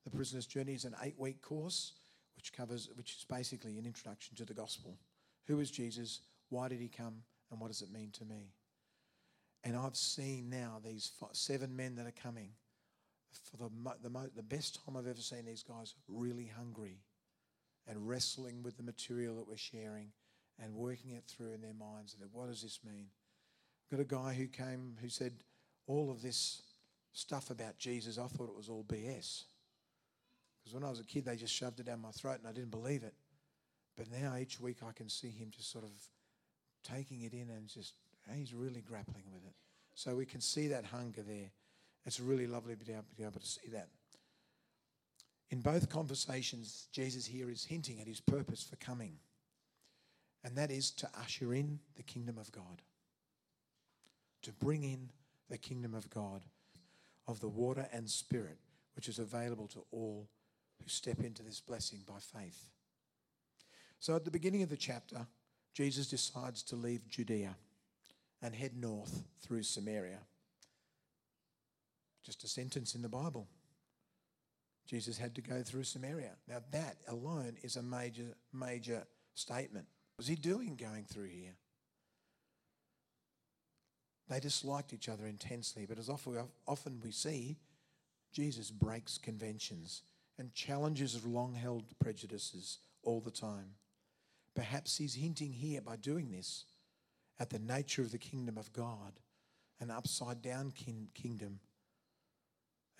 The 0.04 0.10
Prisoner's 0.10 0.46
Journey 0.46 0.74
is 0.74 0.84
an 0.84 0.94
eight 1.02 1.18
week 1.18 1.42
course 1.42 1.94
which 2.38 2.52
covers, 2.52 2.88
which 2.94 3.16
is 3.16 3.24
basically 3.28 3.78
an 3.78 3.84
introduction 3.84 4.36
to 4.36 4.44
the 4.44 4.54
gospel. 4.54 4.96
Who 5.48 5.58
is 5.58 5.72
Jesus? 5.72 6.20
Why 6.50 6.68
did 6.68 6.78
he 6.78 6.86
come? 6.86 7.22
And 7.50 7.60
what 7.60 7.66
does 7.66 7.82
it 7.82 7.92
mean 7.92 8.10
to 8.12 8.24
me? 8.24 8.52
And 9.64 9.76
I've 9.76 9.96
seen 9.96 10.48
now 10.48 10.80
these 10.84 11.10
five, 11.18 11.30
seven 11.32 11.74
men 11.74 11.96
that 11.96 12.06
are 12.06 12.12
coming 12.22 12.50
for 13.50 13.56
the, 13.56 14.08
the, 14.08 14.30
the 14.36 14.42
best 14.44 14.78
time 14.84 14.96
I've 14.96 15.08
ever 15.08 15.20
seen 15.20 15.46
these 15.46 15.64
guys 15.64 15.94
really 16.06 16.48
hungry 16.56 17.00
and 17.88 18.08
wrestling 18.08 18.62
with 18.62 18.76
the 18.76 18.84
material 18.84 19.34
that 19.34 19.48
we're 19.48 19.56
sharing 19.56 20.12
and 20.62 20.72
working 20.74 21.10
it 21.10 21.24
through 21.26 21.54
in 21.54 21.60
their 21.60 21.74
minds. 21.74 22.14
And 22.20 22.30
what 22.32 22.46
does 22.46 22.62
this 22.62 22.78
mean? 22.84 23.06
Got 23.90 23.98
a 23.98 24.04
guy 24.04 24.32
who 24.32 24.46
came 24.46 24.94
who 25.02 25.08
said, 25.08 25.32
All 25.88 26.08
of 26.12 26.22
this 26.22 26.62
stuff 27.12 27.50
about 27.50 27.78
Jesus, 27.78 28.16
I 28.16 28.28
thought 28.28 28.48
it 28.48 28.56
was 28.56 28.68
all 28.68 28.84
BS. 28.84 29.42
Because 30.68 30.82
when 30.82 30.86
I 30.86 30.90
was 30.90 31.00
a 31.00 31.04
kid, 31.04 31.24
they 31.24 31.34
just 31.34 31.54
shoved 31.54 31.80
it 31.80 31.86
down 31.86 32.02
my 32.02 32.10
throat 32.10 32.40
and 32.40 32.46
I 32.46 32.52
didn't 32.52 32.70
believe 32.70 33.02
it. 33.02 33.14
But 33.96 34.10
now 34.10 34.36
each 34.36 34.60
week 34.60 34.76
I 34.86 34.92
can 34.92 35.08
see 35.08 35.30
him 35.30 35.48
just 35.50 35.72
sort 35.72 35.84
of 35.84 35.90
taking 36.84 37.22
it 37.22 37.32
in 37.32 37.48
and 37.48 37.66
just, 37.66 37.94
he's 38.34 38.52
really 38.52 38.82
grappling 38.82 39.24
with 39.32 39.46
it. 39.46 39.54
So 39.94 40.14
we 40.14 40.26
can 40.26 40.42
see 40.42 40.68
that 40.68 40.84
hunger 40.84 41.22
there. 41.22 41.50
It's 42.04 42.20
really 42.20 42.46
lovely 42.46 42.76
to 42.76 42.84
be 42.84 42.92
able, 42.92 43.04
to 43.04 43.16
be 43.16 43.22
able 43.22 43.40
to 43.40 43.46
see 43.46 43.70
that. 43.72 43.88
In 45.48 45.62
both 45.62 45.88
conversations, 45.88 46.88
Jesus 46.92 47.24
here 47.24 47.48
is 47.48 47.64
hinting 47.64 47.98
at 47.98 48.06
his 48.06 48.20
purpose 48.20 48.62
for 48.62 48.76
coming, 48.76 49.14
and 50.44 50.54
that 50.56 50.70
is 50.70 50.90
to 50.90 51.08
usher 51.18 51.54
in 51.54 51.78
the 51.96 52.02
kingdom 52.02 52.36
of 52.36 52.52
God, 52.52 52.82
to 54.42 54.52
bring 54.52 54.84
in 54.84 55.08
the 55.48 55.56
kingdom 55.56 55.94
of 55.94 56.10
God, 56.10 56.42
of 57.26 57.40
the 57.40 57.48
water 57.48 57.88
and 57.90 58.08
spirit, 58.10 58.58
which 58.96 59.08
is 59.08 59.18
available 59.18 59.66
to 59.68 59.82
all 59.90 60.28
who 60.82 60.88
step 60.88 61.20
into 61.20 61.42
this 61.42 61.60
blessing 61.60 62.00
by 62.06 62.18
faith. 62.18 62.70
So 64.00 64.14
at 64.14 64.24
the 64.24 64.30
beginning 64.30 64.62
of 64.62 64.68
the 64.68 64.76
chapter, 64.76 65.26
Jesus 65.74 66.08
decides 66.08 66.62
to 66.64 66.76
leave 66.76 67.08
Judea 67.08 67.56
and 68.42 68.54
head 68.54 68.76
north 68.76 69.24
through 69.40 69.64
Samaria. 69.64 70.20
Just 72.24 72.44
a 72.44 72.48
sentence 72.48 72.94
in 72.94 73.02
the 73.02 73.08
Bible. 73.08 73.48
Jesus 74.86 75.18
had 75.18 75.34
to 75.34 75.42
go 75.42 75.62
through 75.62 75.84
Samaria. 75.84 76.32
Now, 76.48 76.58
that 76.70 76.96
alone 77.08 77.56
is 77.62 77.76
a 77.76 77.82
major, 77.82 78.34
major 78.52 79.06
statement. 79.34 79.86
What 80.16 80.22
was 80.22 80.28
he 80.28 80.34
doing 80.34 80.76
going 80.76 81.04
through 81.04 81.28
here? 81.28 81.54
They 84.28 84.40
disliked 84.40 84.92
each 84.92 85.08
other 85.08 85.26
intensely, 85.26 85.86
but 85.86 85.98
as 85.98 86.10
often 86.10 87.00
we 87.02 87.12
see, 87.12 87.56
Jesus 88.32 88.70
breaks 88.70 89.16
conventions 89.16 90.02
and 90.38 90.54
challenges 90.54 91.14
of 91.14 91.26
long 91.26 91.54
held 91.54 91.84
prejudices 91.98 92.78
all 93.02 93.20
the 93.20 93.30
time. 93.30 93.74
Perhaps 94.54 94.96
he's 94.96 95.14
hinting 95.14 95.52
here 95.52 95.80
by 95.80 95.96
doing 95.96 96.30
this 96.30 96.64
at 97.38 97.50
the 97.50 97.58
nature 97.58 98.02
of 98.02 98.12
the 98.12 98.18
kingdom 98.18 98.58
of 98.58 98.72
God, 98.72 99.12
an 99.80 99.90
upside 99.90 100.42
down 100.42 100.72
kin- 100.72 101.08
kingdom 101.14 101.60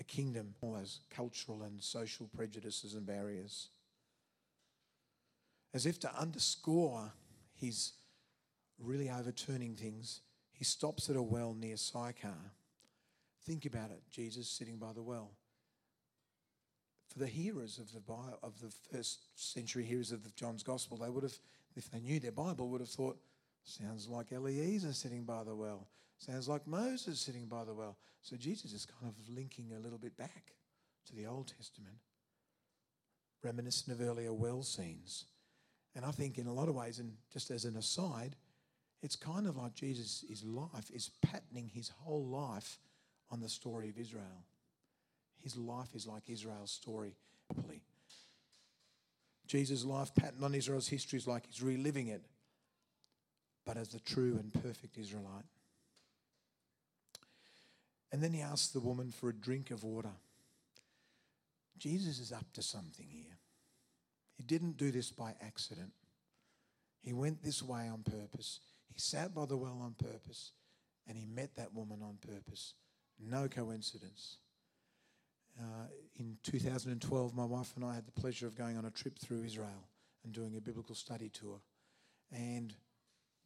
a 0.00 0.04
kingdom, 0.04 0.54
all 0.60 0.74
those 0.74 1.00
cultural 1.10 1.62
and 1.62 1.82
social 1.82 2.28
prejudices 2.34 2.94
and 2.94 3.06
barriers. 3.06 3.68
As 5.74 5.86
if 5.86 5.98
to 6.00 6.14
underscore 6.18 7.12
his 7.54 7.92
really 8.78 9.10
overturning 9.10 9.74
things, 9.74 10.20
he 10.52 10.64
stops 10.64 11.10
at 11.10 11.16
a 11.16 11.22
well 11.22 11.54
near 11.54 11.76
Sychar. 11.76 12.52
Think 13.44 13.66
about 13.66 13.90
it, 13.90 14.02
Jesus 14.10 14.48
sitting 14.48 14.76
by 14.76 14.92
the 14.92 15.02
well. 15.02 15.32
The 17.18 17.26
hearers 17.26 17.78
of 17.78 17.92
the 17.92 18.00
Bible, 18.00 18.38
of 18.44 18.60
the 18.60 18.72
first 18.92 19.18
century 19.34 19.84
hearers 19.84 20.12
of 20.12 20.34
John's 20.36 20.62
Gospel, 20.62 20.98
they 20.98 21.10
would 21.10 21.24
have, 21.24 21.36
if 21.74 21.90
they 21.90 21.98
knew 21.98 22.20
their 22.20 22.30
Bible, 22.30 22.68
would 22.68 22.80
have 22.80 22.90
thought, 22.90 23.18
sounds 23.64 24.08
like 24.08 24.30
Eliezer 24.30 24.92
sitting 24.92 25.24
by 25.24 25.42
the 25.42 25.54
well. 25.54 25.88
Sounds 26.18 26.48
like 26.48 26.66
Moses 26.66 27.18
sitting 27.18 27.46
by 27.46 27.64
the 27.64 27.74
well. 27.74 27.96
So 28.22 28.36
Jesus 28.36 28.72
is 28.72 28.86
kind 28.86 29.12
of 29.12 29.34
linking 29.34 29.72
a 29.76 29.80
little 29.80 29.98
bit 29.98 30.16
back 30.16 30.52
to 31.06 31.16
the 31.16 31.26
Old 31.26 31.52
Testament, 31.56 31.96
reminiscent 33.42 33.98
of 34.00 34.06
earlier 34.06 34.32
well 34.32 34.62
scenes. 34.62 35.24
And 35.96 36.04
I 36.04 36.12
think 36.12 36.38
in 36.38 36.46
a 36.46 36.52
lot 36.52 36.68
of 36.68 36.76
ways, 36.76 37.00
and 37.00 37.14
just 37.32 37.50
as 37.50 37.64
an 37.64 37.76
aside, 37.76 38.36
it's 39.02 39.16
kind 39.16 39.46
of 39.46 39.56
like 39.56 39.74
Jesus' 39.74 40.44
life 40.44 40.90
is 40.92 41.10
patterning 41.22 41.70
his 41.72 41.88
whole 41.88 42.26
life 42.26 42.78
on 43.30 43.40
the 43.40 43.48
story 43.48 43.88
of 43.88 43.98
Israel. 43.98 44.44
His 45.42 45.56
life 45.56 45.94
is 45.94 46.06
like 46.06 46.28
Israel's 46.28 46.72
story. 46.72 47.14
Jesus' 49.48 49.84
life 49.84 50.14
patterned 50.14 50.44
on 50.44 50.54
Israel's 50.54 50.88
history 50.88 51.18
is 51.18 51.26
like 51.26 51.46
he's 51.46 51.62
reliving 51.62 52.08
it, 52.08 52.22
but 53.64 53.78
as 53.78 53.88
the 53.88 53.98
true 53.98 54.38
and 54.38 54.52
perfect 54.62 54.98
Israelite. 54.98 55.46
And 58.12 58.22
then 58.22 58.32
he 58.32 58.42
asks 58.42 58.68
the 58.68 58.80
woman 58.80 59.10
for 59.10 59.30
a 59.30 59.34
drink 59.34 59.70
of 59.70 59.84
water. 59.84 60.12
Jesus 61.78 62.18
is 62.18 62.30
up 62.30 62.52
to 62.54 62.62
something 62.62 63.06
here. 63.08 63.38
He 64.36 64.42
didn't 64.42 64.76
do 64.76 64.90
this 64.90 65.10
by 65.10 65.34
accident. 65.40 65.92
He 67.00 67.12
went 67.12 67.42
this 67.42 67.62
way 67.62 67.88
on 67.88 68.02
purpose. 68.02 68.60
He 68.92 69.00
sat 69.00 69.34
by 69.34 69.46
the 69.46 69.56
well 69.56 69.80
on 69.82 69.94
purpose 69.94 70.52
and 71.06 71.16
he 71.16 71.24
met 71.24 71.56
that 71.56 71.74
woman 71.74 72.00
on 72.02 72.18
purpose. 72.20 72.74
No 73.18 73.48
coincidence. 73.48 74.36
Uh, 75.60 75.86
in 76.16 76.36
2012, 76.44 77.34
my 77.34 77.44
wife 77.44 77.72
and 77.76 77.84
I 77.84 77.94
had 77.94 78.06
the 78.06 78.20
pleasure 78.20 78.46
of 78.46 78.56
going 78.56 78.76
on 78.76 78.84
a 78.84 78.90
trip 78.90 79.18
through 79.18 79.44
Israel 79.44 79.88
and 80.24 80.32
doing 80.32 80.56
a 80.56 80.60
biblical 80.60 80.94
study 80.94 81.28
tour. 81.28 81.60
And 82.32 82.74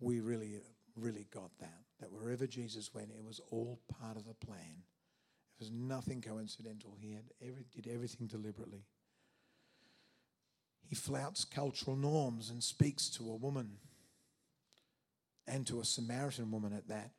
we 0.01 0.21
really 0.21 0.61
really 0.97 1.27
got 1.33 1.51
that. 1.61 1.81
That 2.01 2.13
wherever 2.13 2.47
Jesus 2.47 2.93
went, 2.95 3.11
it 3.11 3.25
was 3.25 3.41
all 3.51 3.81
part 4.01 4.17
of 4.17 4.27
the 4.27 4.35
plan. 4.35 4.83
It 5.55 5.61
was 5.61 5.71
nothing 5.71 6.21
coincidental. 6.21 6.97
He 6.99 7.13
had 7.13 7.25
every, 7.41 7.65
did 7.75 7.89
everything 7.93 8.27
deliberately. 8.27 8.85
He 10.89 10.95
flouts 10.95 11.45
cultural 11.45 11.97
norms 11.97 12.51
and 12.51 12.63
speaks 12.63 13.09
to 13.11 13.31
a 13.31 13.37
woman 13.37 13.79
and 15.47 15.67
to 15.67 15.81
a 15.81 15.85
Samaritan 15.85 16.51
woman 16.51 16.73
at 16.73 16.89
that. 16.89 17.13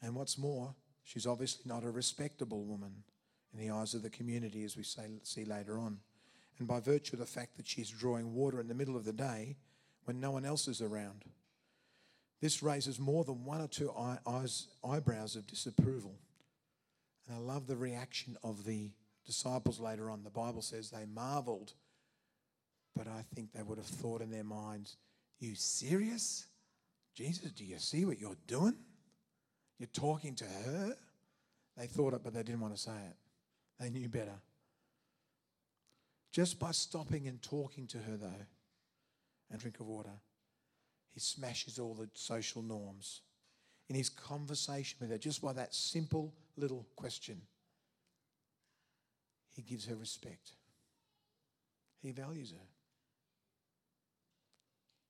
And 0.00 0.14
what's 0.14 0.38
more, 0.38 0.74
she's 1.04 1.26
obviously 1.26 1.62
not 1.66 1.84
a 1.84 1.90
respectable 1.90 2.64
woman 2.64 3.04
in 3.52 3.60
the 3.60 3.72
eyes 3.72 3.94
of 3.94 4.02
the 4.02 4.10
community, 4.10 4.64
as 4.64 4.76
we 4.76 4.82
say, 4.82 5.20
see 5.22 5.44
later 5.44 5.78
on. 5.78 5.98
And 6.58 6.68
by 6.68 6.80
virtue 6.80 7.16
of 7.16 7.20
the 7.20 7.26
fact 7.26 7.56
that 7.56 7.66
she's 7.66 7.90
drawing 7.90 8.34
water 8.34 8.60
in 8.60 8.68
the 8.68 8.74
middle 8.74 8.96
of 8.96 9.04
the 9.04 9.12
day 9.12 9.56
when 10.04 10.20
no 10.20 10.30
one 10.30 10.44
else 10.44 10.68
is 10.68 10.80
around, 10.80 11.24
this 12.40 12.62
raises 12.62 12.98
more 12.98 13.24
than 13.24 13.44
one 13.44 13.60
or 13.60 13.68
two 13.68 13.92
eyes, 14.26 14.66
eyebrows 14.84 15.36
of 15.36 15.46
disapproval. 15.46 16.14
And 17.26 17.36
I 17.36 17.40
love 17.40 17.66
the 17.66 17.76
reaction 17.76 18.36
of 18.42 18.64
the 18.64 18.90
disciples 19.24 19.78
later 19.78 20.10
on. 20.10 20.24
The 20.24 20.30
Bible 20.30 20.62
says 20.62 20.90
they 20.90 21.04
marveled, 21.04 21.72
but 22.96 23.06
I 23.06 23.24
think 23.34 23.52
they 23.52 23.62
would 23.62 23.78
have 23.78 23.86
thought 23.86 24.22
in 24.22 24.30
their 24.30 24.44
minds, 24.44 24.96
You 25.38 25.54
serious? 25.54 26.46
Jesus, 27.14 27.52
do 27.52 27.64
you 27.64 27.78
see 27.78 28.04
what 28.04 28.18
you're 28.18 28.36
doing? 28.46 28.74
You're 29.78 29.88
talking 29.92 30.34
to 30.36 30.44
her? 30.44 30.96
They 31.76 31.86
thought 31.86 32.14
it, 32.14 32.22
but 32.24 32.34
they 32.34 32.42
didn't 32.42 32.60
want 32.60 32.74
to 32.74 32.80
say 32.80 32.92
it. 32.92 33.16
They 33.82 33.90
knew 33.90 34.08
better. 34.08 34.38
Just 36.30 36.60
by 36.60 36.70
stopping 36.70 37.26
and 37.26 37.42
talking 37.42 37.88
to 37.88 37.98
her, 37.98 38.16
though, 38.16 38.46
and 39.50 39.60
drink 39.60 39.80
of 39.80 39.88
water, 39.88 40.20
he 41.12 41.18
smashes 41.18 41.80
all 41.80 41.92
the 41.94 42.08
social 42.14 42.62
norms. 42.62 43.22
In 43.88 43.96
his 43.96 44.08
conversation 44.08 44.98
with 45.00 45.10
her, 45.10 45.18
just 45.18 45.42
by 45.42 45.52
that 45.54 45.74
simple 45.74 46.32
little 46.56 46.86
question, 46.94 47.42
he 49.50 49.62
gives 49.62 49.84
her 49.86 49.96
respect. 49.96 50.52
He 52.00 52.12
values 52.12 52.52
her. 52.52 52.66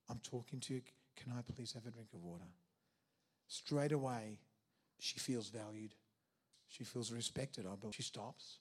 I'm 0.09 0.21
talking 0.23 0.61
to 0.61 0.75
you. 0.75 0.81
Can 1.23 1.35
I 1.37 1.43
please 1.43 1.75
have 1.75 1.87
a 1.87 1.91
drink 1.91 2.09
of 2.15 2.23
water? 2.23 2.49
Straight 3.49 3.93
away, 3.93 4.39
she 4.99 5.19
feels 5.19 5.51
valued. 5.51 5.93
She 6.69 6.85
feels 6.85 7.13
respected. 7.13 7.67
I 7.71 7.75
believe. 7.77 7.95
She 7.95 8.03
stops. 8.03 8.61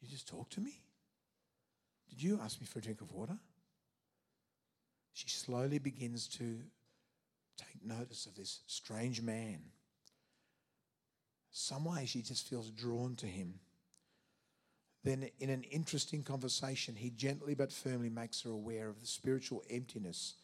You 0.00 0.08
just 0.08 0.28
talk 0.28 0.48
to 0.50 0.60
me? 0.60 0.82
Did 2.08 2.22
you 2.22 2.40
ask 2.42 2.60
me 2.60 2.66
for 2.66 2.78
a 2.78 2.82
drink 2.82 3.00
of 3.00 3.12
water? 3.12 3.38
She 5.12 5.28
slowly 5.28 5.78
begins 5.78 6.26
to 6.28 6.58
take 7.56 7.84
notice 7.84 8.26
of 8.26 8.34
this 8.34 8.60
strange 8.66 9.20
man. 9.20 9.60
Some 11.50 11.84
way 11.84 12.06
she 12.06 12.22
just 12.22 12.48
feels 12.48 12.70
drawn 12.70 13.16
to 13.16 13.26
him. 13.26 13.54
Then, 15.02 15.28
in 15.38 15.50
an 15.50 15.62
interesting 15.64 16.22
conversation, 16.22 16.94
he 16.94 17.10
gently 17.10 17.54
but 17.54 17.72
firmly 17.72 18.10
makes 18.10 18.42
her 18.42 18.50
aware 18.50 18.88
of 18.88 19.00
the 19.00 19.06
spiritual 19.06 19.62
emptiness 19.70 20.34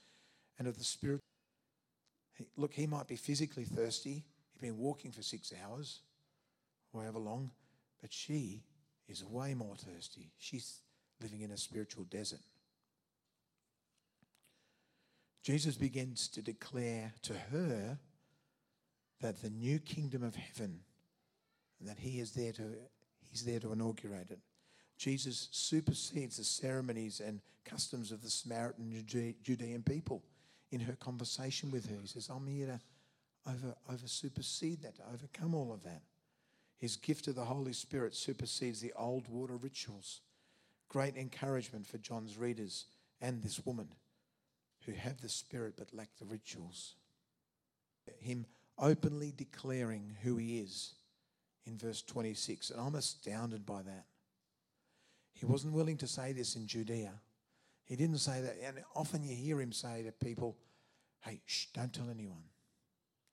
and 0.59 0.67
of 0.67 0.79
the 0.79 0.85
spirit. 0.85 1.21
Look, 2.57 2.73
he 2.73 2.87
might 2.87 3.07
be 3.07 3.17
physically 3.17 3.65
thirsty. 3.65 4.25
He's 4.53 4.61
been 4.61 4.79
walking 4.79 5.13
for 5.13 5.23
six 5.23 5.53
hours, 5.65 6.01
however 6.93 7.19
long, 7.19 7.51
but 8.01 8.13
she 8.13 8.63
is 9.09 9.25
way 9.25 9.55
more 9.55 9.77
thirsty. 9.77 10.31
She's 10.39 10.81
living 11.23 11.41
in 11.43 11.51
a 11.51 11.57
spiritual 11.57 12.05
desert. 12.05 12.41
Jesus 15.43 15.77
begins 15.77 16.29
to 16.29 16.43
declare 16.43 17.13
to 17.23 17.35
her 17.53 17.99
that 19.21 19.43
the 19.43 19.51
new 19.51 19.79
kingdom 19.79 20.23
of 20.23 20.35
heaven, 20.35 20.81
and 21.79 21.89
that 21.89 21.99
he 21.99 22.21
is 22.21 22.33
there 22.33 22.53
to, 22.53 22.63
he's 23.31 23.45
there 23.45 23.61
to 23.61 23.73
inaugurate 23.73 24.31
it. 24.31 24.41
Jesus 24.99 25.49
supersedes 25.53 26.39
the 26.39 26.45
ceremonies 26.45 27.21
and 27.21 27.41
customs 27.65 28.13
of 28.13 28.23
the 28.23 28.31
Samaritan 28.31 29.05
Judean 29.43 29.83
people 29.83 30.23
in 30.73 30.81
her 30.81 30.95
conversation 30.95 31.71
with 31.71 31.89
her. 31.89 31.97
He 32.01 32.09
says, 32.09 32.29
I'm 32.29 32.47
here 32.47 32.67
to 32.67 32.81
over, 33.49 33.75
over 33.89 34.07
supersede 34.07 34.83
that, 34.83 34.97
to 34.97 35.03
overcome 35.13 35.55
all 35.55 35.73
of 35.73 35.85
that. 35.85 36.03
His 36.79 36.97
gift 36.97 37.27
of 37.29 37.35
the 37.35 37.45
Holy 37.45 37.73
Spirit 37.73 38.15
supersedes 38.15 38.81
the 38.81 38.93
old 38.97 39.29
water 39.29 39.57
rituals. 39.57 40.21
Great 40.89 41.17
encouragement 41.17 41.87
for 41.87 41.99
John's 41.99 42.37
readers 42.37 42.87
and 43.21 43.43
this 43.43 43.65
woman 43.65 43.89
who 44.85 44.93
have 44.93 45.21
the 45.21 45.29
Spirit 45.29 45.75
but 45.77 45.95
lack 45.95 46.11
the 46.19 46.27
rituals. 46.27 46.95
Him 48.21 48.47
openly 48.79 49.33
declaring 49.37 50.17
who 50.23 50.37
he 50.37 50.59
is 50.59 50.95
in 51.65 51.79
verse 51.79 52.03
26. 52.03 52.71
And 52.71 52.81
I'm 52.81 52.95
astounded 52.95 53.65
by 53.65 53.83
that. 53.83 54.05
He 55.33 55.47
wasn't 55.47 55.75
willing 55.75 55.97
to 55.99 56.07
say 56.07 56.33
this 56.33 56.57
in 56.57 56.67
Judea. 56.67 57.13
He 57.85 57.97
didn't 57.97 58.19
say 58.19 58.41
that. 58.41 58.57
And 58.65 58.83
often 58.95 59.23
you 59.23 59.35
hear 59.35 59.61
him 59.61 59.73
say 59.73 60.03
to 60.03 60.13
people, 60.13 60.57
hey, 61.21 61.41
shh, 61.47 61.67
don't 61.75 61.93
tell 61.93 62.11
anyone. 62.11 62.45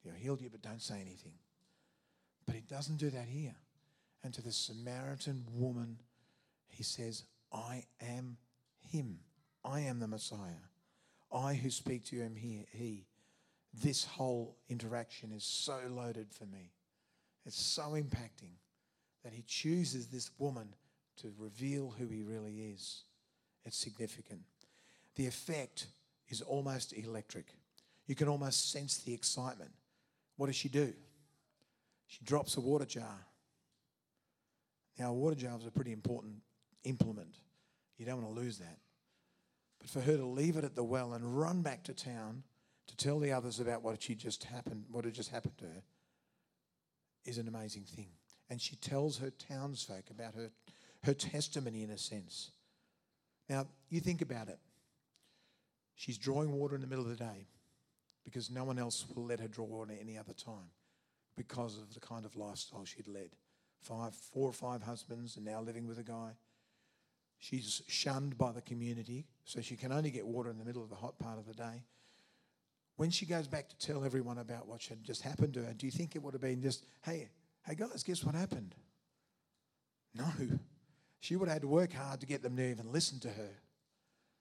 Know, 0.06 0.12
healed 0.17 0.41
you, 0.41 0.49
but 0.49 0.62
don't 0.62 0.82
say 0.82 0.95
anything. 0.95 1.34
But 2.45 2.56
he 2.56 2.62
doesn't 2.62 2.97
do 2.97 3.10
that 3.10 3.25
here. 3.25 3.56
And 4.23 4.34
to 4.34 4.41
the 4.41 4.51
Samaritan 4.51 5.45
woman, 5.53 5.97
he 6.67 6.84
says, 6.84 7.23
I 7.51 7.84
am 8.01 8.38
him. 8.91 9.19
I 9.63 9.82
am 9.82 9.99
the 9.99 10.08
Messiah. 10.08 10.63
I 11.32 11.56
who 11.56 11.69
speak 11.69 12.06
to 12.06 12.15
you 12.15 12.23
am 12.23 12.36
he. 12.36 12.65
he. 12.71 13.06
This 13.73 14.06
whole 14.06 14.58
interaction 14.69 15.32
is 15.32 15.43
so 15.43 15.79
loaded 15.89 16.27
for 16.32 16.45
me. 16.45 16.71
It's 17.45 17.60
so 17.60 17.91
impacting 17.91 18.56
that 19.23 19.34
he 19.34 19.43
chooses 19.47 20.08
this 20.08 20.32
woman 20.38 20.75
to 21.17 21.34
reveal 21.38 21.93
who 21.97 22.08
he 22.08 22.21
really 22.21 22.73
is. 22.73 23.03
It's 23.65 23.77
significant. 23.77 24.41
The 25.15 25.27
effect 25.27 25.88
is 26.29 26.41
almost 26.41 26.93
electric. 26.93 27.47
You 28.08 28.15
can 28.15 28.27
almost 28.27 28.71
sense 28.71 28.97
the 28.97 29.13
excitement. 29.13 29.71
What 30.38 30.47
does 30.47 30.56
she 30.56 30.69
do? 30.69 30.93
She 32.07 32.23
drops 32.23 32.57
a 32.57 32.61
water 32.61 32.85
jar. 32.85 33.27
Now, 34.99 35.11
a 35.11 35.13
water 35.13 35.35
jar 35.35 35.57
is 35.57 35.65
a 35.65 35.71
pretty 35.71 35.91
important 35.91 36.35
implement. 36.83 37.35
You 37.97 38.05
don't 38.05 38.21
want 38.21 38.35
to 38.35 38.41
lose 38.41 38.59
that. 38.59 38.77
But 39.79 39.89
for 39.89 40.01
her 40.01 40.17
to 40.17 40.25
leave 40.25 40.57
it 40.57 40.63
at 40.63 40.75
the 40.75 40.83
well 40.83 41.13
and 41.13 41.37
run 41.37 41.61
back 41.61 41.83
to 41.85 41.93
town 41.93 42.43
to 42.87 42.97
tell 42.97 43.19
the 43.19 43.31
others 43.31 43.59
about 43.59 43.83
what 43.83 44.01
she 44.01 44.15
just 44.15 44.43
happened, 44.43 44.85
what 44.91 45.05
had 45.05 45.13
just 45.13 45.31
happened 45.31 45.57
to 45.57 45.65
her, 45.65 45.83
is 47.25 47.37
an 47.37 47.47
amazing 47.47 47.83
thing. 47.83 48.09
And 48.49 48.61
she 48.61 48.75
tells 48.75 49.17
her 49.17 49.31
townsfolk 49.31 50.09
about 50.11 50.35
her, 50.35 50.51
her 51.03 51.13
testimony 51.13 51.83
in 51.83 51.89
a 51.89 51.97
sense. 51.97 52.51
Now, 53.49 53.67
you 53.89 53.99
think 53.99 54.21
about 54.21 54.49
it. 54.49 54.59
She's 55.95 56.17
drawing 56.17 56.51
water 56.51 56.75
in 56.75 56.81
the 56.81 56.87
middle 56.87 57.05
of 57.05 57.09
the 57.09 57.23
day 57.23 57.47
because 58.23 58.49
no 58.49 58.63
one 58.63 58.79
else 58.79 59.05
will 59.13 59.25
let 59.25 59.39
her 59.39 59.47
draw 59.47 59.65
water 59.65 59.93
any 59.99 60.17
other 60.17 60.33
time 60.33 60.71
because 61.35 61.77
of 61.77 61.93
the 61.93 61.99
kind 61.99 62.25
of 62.25 62.35
lifestyle 62.35 62.85
she'd 62.85 63.07
led. 63.07 63.29
Five, 63.79 64.15
four 64.15 64.49
or 64.49 64.53
five 64.53 64.81
husbands, 64.83 65.35
and 65.35 65.45
now 65.45 65.61
living 65.61 65.87
with 65.87 65.99
a 65.99 66.03
guy. 66.03 66.31
She's 67.37 67.81
shunned 67.87 68.37
by 68.37 68.51
the 68.51 68.61
community, 68.61 69.25
so 69.43 69.59
she 69.59 69.75
can 69.75 69.91
only 69.91 70.11
get 70.11 70.25
water 70.25 70.49
in 70.49 70.57
the 70.57 70.63
middle 70.63 70.83
of 70.83 70.89
the 70.89 70.95
hot 70.95 71.19
part 71.19 71.37
of 71.37 71.45
the 71.45 71.53
day. 71.53 71.83
When 72.95 73.09
she 73.09 73.25
goes 73.25 73.47
back 73.47 73.67
to 73.69 73.77
tell 73.77 74.05
everyone 74.05 74.37
about 74.37 74.67
what 74.67 74.83
had 74.83 75.03
just 75.03 75.23
happened 75.23 75.53
to 75.55 75.63
her, 75.63 75.73
do 75.73 75.85
you 75.85 75.91
think 75.91 76.15
it 76.15 76.23
would 76.23 76.33
have 76.33 76.41
been 76.41 76.61
just, 76.61 76.85
hey, 77.01 77.29
hey 77.65 77.75
guys, 77.75 78.03
guess 78.03 78.23
what 78.23 78.35
happened? 78.35 78.75
No. 80.15 80.25
She 81.19 81.35
would 81.35 81.47
have 81.47 81.55
had 81.55 81.61
to 81.63 81.67
work 81.67 81.91
hard 81.91 82.19
to 82.21 82.27
get 82.27 82.43
them 82.43 82.55
to 82.57 82.69
even 82.69 82.91
listen 82.91 83.19
to 83.21 83.29
her. 83.29 83.49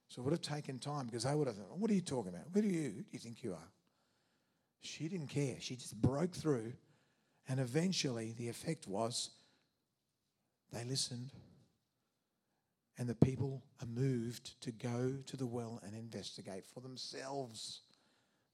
So 0.09 0.21
it 0.21 0.25
would 0.25 0.33
have 0.33 0.43
taken 0.43 0.79
time 0.79 1.07
because 1.07 1.25
they 1.25 1.35
would 1.35 1.47
have 1.47 1.57
thought, 1.57 1.79
what 1.79 1.91
are 1.91 1.95
you 1.95 2.03
talking 2.03 2.35
about? 2.35 2.45
Who 2.53 2.61
do 2.61 2.69
you, 2.69 2.83
who 2.83 3.03
do 3.03 3.09
you 3.13 3.19
think 3.19 3.43
you 3.43 3.53
are? 3.53 3.69
She 4.83 5.09
didn't 5.09 5.29
care. 5.29 5.57
She 5.61 5.77
just 5.77 6.01
broke 6.01 6.35
through. 6.35 6.73
And 7.49 7.59
eventually, 7.59 8.35
the 8.37 8.49
effect 8.49 8.87
was 8.87 9.31
they 10.73 10.85
listened. 10.85 11.31
And 12.99 13.09
the 13.09 13.15
people 13.15 13.63
are 13.81 13.87
moved 13.87 14.61
to 14.63 14.71
go 14.71 15.15
to 15.27 15.37
the 15.37 15.47
well 15.47 15.81
and 15.85 15.95
investigate 15.95 16.67
for 16.67 16.81
themselves. 16.81 17.81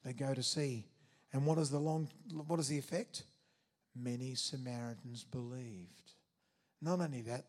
They 0.04 0.12
go 0.12 0.32
to 0.32 0.42
see. 0.42 0.86
And 1.32 1.44
what 1.44 1.58
is 1.58 1.70
the 1.70 1.78
long 1.78 2.08
what 2.46 2.60
is 2.60 2.68
the 2.68 2.78
effect? 2.78 3.24
Many 3.96 4.34
Samaritans 4.34 5.24
believed. 5.24 6.12
Not 6.80 7.00
only 7.00 7.22
that, 7.22 7.46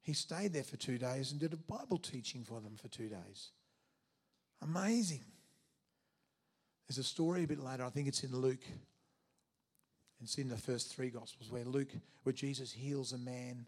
he 0.00 0.14
stayed 0.14 0.52
there 0.52 0.64
for 0.64 0.76
two 0.76 0.98
days 0.98 1.30
and 1.30 1.40
did 1.40 1.52
a 1.52 1.56
Bible 1.56 1.98
teaching 1.98 2.44
for 2.44 2.60
them 2.60 2.76
for 2.76 2.88
two 2.88 3.08
days. 3.08 3.50
Amazing. 4.62 5.20
There's 6.88 6.98
a 6.98 7.04
story 7.04 7.44
a 7.44 7.46
bit 7.46 7.60
later, 7.60 7.84
I 7.84 7.90
think 7.90 8.08
it's 8.08 8.24
in 8.24 8.36
Luke. 8.36 8.64
It's 10.22 10.38
in 10.38 10.48
the 10.48 10.56
first 10.56 10.94
three 10.94 11.10
Gospels 11.10 11.50
where 11.50 11.64
Luke, 11.64 11.88
where 12.22 12.32
Jesus 12.32 12.70
heals 12.70 13.12
a 13.12 13.18
man 13.18 13.66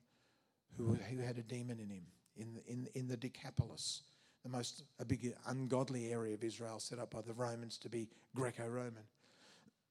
who, 0.76 0.94
who 0.94 1.18
had 1.18 1.36
a 1.38 1.42
demon 1.42 1.80
in 1.80 1.88
him 1.88 2.04
in 2.36 2.54
the, 2.54 2.72
in, 2.72 2.88
in 2.94 3.08
the 3.08 3.16
Decapolis, 3.16 4.02
the 4.42 4.48
most 4.48 4.84
a 4.98 5.04
big 5.04 5.34
ungodly 5.46 6.12
area 6.12 6.34
of 6.34 6.44
Israel 6.44 6.78
set 6.78 6.98
up 6.98 7.10
by 7.10 7.20
the 7.22 7.32
Romans 7.32 7.78
to 7.78 7.88
be 7.88 8.08
Greco 8.34 8.66
Roman. 8.66 9.04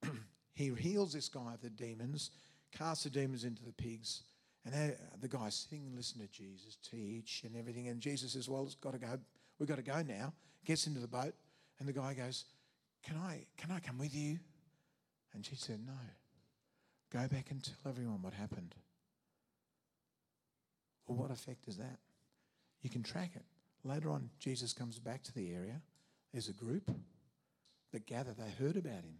he 0.54 0.72
heals 0.78 1.14
this 1.14 1.30
guy 1.30 1.54
of 1.54 1.62
the 1.62 1.70
demons, 1.70 2.32
casts 2.72 3.04
the 3.04 3.10
demons 3.10 3.44
into 3.44 3.64
the 3.64 3.74
pigs. 3.74 4.24
And 4.66 4.96
the 5.20 5.28
guy's 5.28 5.56
sitting 5.56 5.86
and 5.88 5.96
listening 5.96 6.28
to 6.28 6.34
Jesus 6.34 6.78
teach 6.90 7.44
and 7.46 7.58
everything. 7.58 7.90
And 7.90 8.00
Jesus 8.00 8.32
says, 8.32 8.48
Well, 8.48 8.64
it's 8.64 8.76
got 8.76 8.94
to 8.94 9.00
go. 9.00 9.20
We've 9.60 9.68
got 9.68 9.76
to 9.76 9.82
go 9.82 10.02
now. 10.02 10.32
Gets 10.64 10.88
into 10.88 11.02
the 11.02 11.08
boat. 11.08 11.34
And 11.80 11.88
the 11.88 11.92
guy 11.92 12.14
goes, 12.14 12.46
Can 13.04 13.18
I, 13.18 13.46
can 13.58 13.72
I 13.72 13.80
come 13.80 13.98
with 13.98 14.16
you? 14.16 14.40
And 15.34 15.46
she 15.46 15.56
said, 15.56 15.80
No. 15.86 15.94
Go 17.12 17.28
back 17.28 17.52
and 17.52 17.64
tell 17.64 17.92
everyone 17.92 18.22
what 18.22 18.34
happened. 18.34 18.74
Well, 21.08 21.18
what 21.18 21.32
effect 21.32 21.68
is 21.68 21.78
that? 21.78 22.00
You 22.82 22.90
can 22.90 23.04
track 23.04 23.32
it. 23.36 23.44
Later 23.84 24.10
on, 24.10 24.30
Jesus 24.40 24.74
comes 24.74 24.98
back 24.98 25.22
to 25.24 25.34
the 25.34 25.54
area. 25.54 25.82
There's 26.32 26.50
a 26.50 26.54
group 26.54 26.90
that 27.92 28.08
gather. 28.08 28.32
They 28.32 28.50
heard 28.64 28.78
about 28.78 29.04
him. 29.04 29.20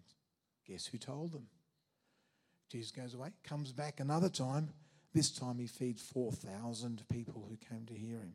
Guess 0.68 0.88
who 0.88 0.98
told 0.98 1.34
them? 1.34 1.48
Jesus 2.70 2.92
goes 2.92 3.14
away, 3.14 3.30
comes 3.44 3.72
back 3.72 4.00
another 4.00 4.30
time. 4.30 4.70
This 5.14 5.30
time 5.30 5.60
he 5.60 5.68
feeds 5.68 6.02
4,000 6.02 7.04
people 7.12 7.46
who 7.48 7.58
came 7.58 7.86
to 7.86 7.94
hear 7.94 8.18
him. 8.18 8.34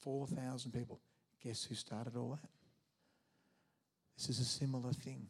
4,000 0.00 0.72
people. 0.72 1.00
Guess 1.42 1.64
who 1.64 1.74
started 1.74 2.16
all 2.16 2.38
that? 2.42 2.50
This 4.16 4.28
is 4.28 4.40
a 4.40 4.44
similar 4.44 4.92
thing. 4.92 5.26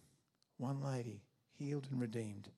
One 0.58 0.80
lady 0.82 1.22
healed 1.58 1.86
and 1.90 2.00
redeemed. 2.00 2.48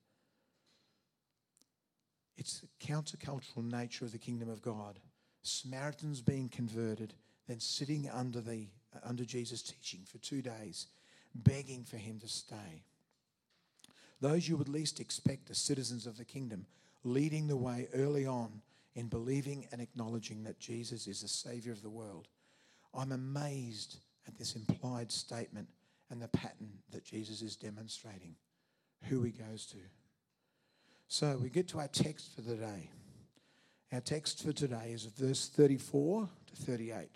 It's 2.36 2.60
the 2.60 2.68
countercultural 2.86 3.70
nature 3.70 4.04
of 4.04 4.12
the 4.12 4.18
kingdom 4.18 4.48
of 4.48 4.62
God. 4.62 4.98
Samaritans 5.42 6.20
being 6.20 6.48
converted, 6.48 7.14
then 7.48 7.60
sitting 7.60 8.10
under 8.12 8.40
the 8.40 8.68
uh, 8.94 8.98
under 9.04 9.24
Jesus' 9.24 9.62
teaching 9.62 10.00
for 10.04 10.18
two 10.18 10.42
days, 10.42 10.88
begging 11.34 11.84
for 11.84 11.96
him 11.96 12.18
to 12.20 12.28
stay. 12.28 12.82
Those 14.20 14.48
you 14.48 14.56
would 14.56 14.68
least 14.68 15.00
expect 15.00 15.50
as 15.50 15.58
citizens 15.58 16.06
of 16.06 16.16
the 16.16 16.24
kingdom, 16.24 16.66
leading 17.04 17.46
the 17.46 17.56
way 17.56 17.88
early 17.94 18.26
on 18.26 18.62
in 18.94 19.08
believing 19.08 19.66
and 19.70 19.80
acknowledging 19.80 20.42
that 20.44 20.58
Jesus 20.58 21.06
is 21.06 21.20
the 21.20 21.28
Savior 21.28 21.72
of 21.72 21.82
the 21.82 21.90
world. 21.90 22.28
I'm 22.94 23.12
amazed 23.12 23.98
at 24.26 24.38
this 24.38 24.56
implied 24.56 25.12
statement 25.12 25.68
and 26.10 26.20
the 26.20 26.28
pattern 26.28 26.70
that 26.92 27.04
Jesus 27.04 27.42
is 27.42 27.56
demonstrating, 27.56 28.36
who 29.04 29.22
he 29.22 29.32
goes 29.32 29.66
to. 29.66 29.78
So 31.08 31.38
we 31.40 31.50
get 31.50 31.68
to 31.68 31.78
our 31.78 31.88
text 31.88 32.34
for 32.34 32.42
the 32.42 32.56
day. 32.56 32.90
Our 33.92 34.00
text 34.00 34.44
for 34.44 34.52
today 34.52 34.90
is 34.92 35.04
verse 35.04 35.48
34 35.48 36.28
to 36.46 36.56
38. 36.56 37.08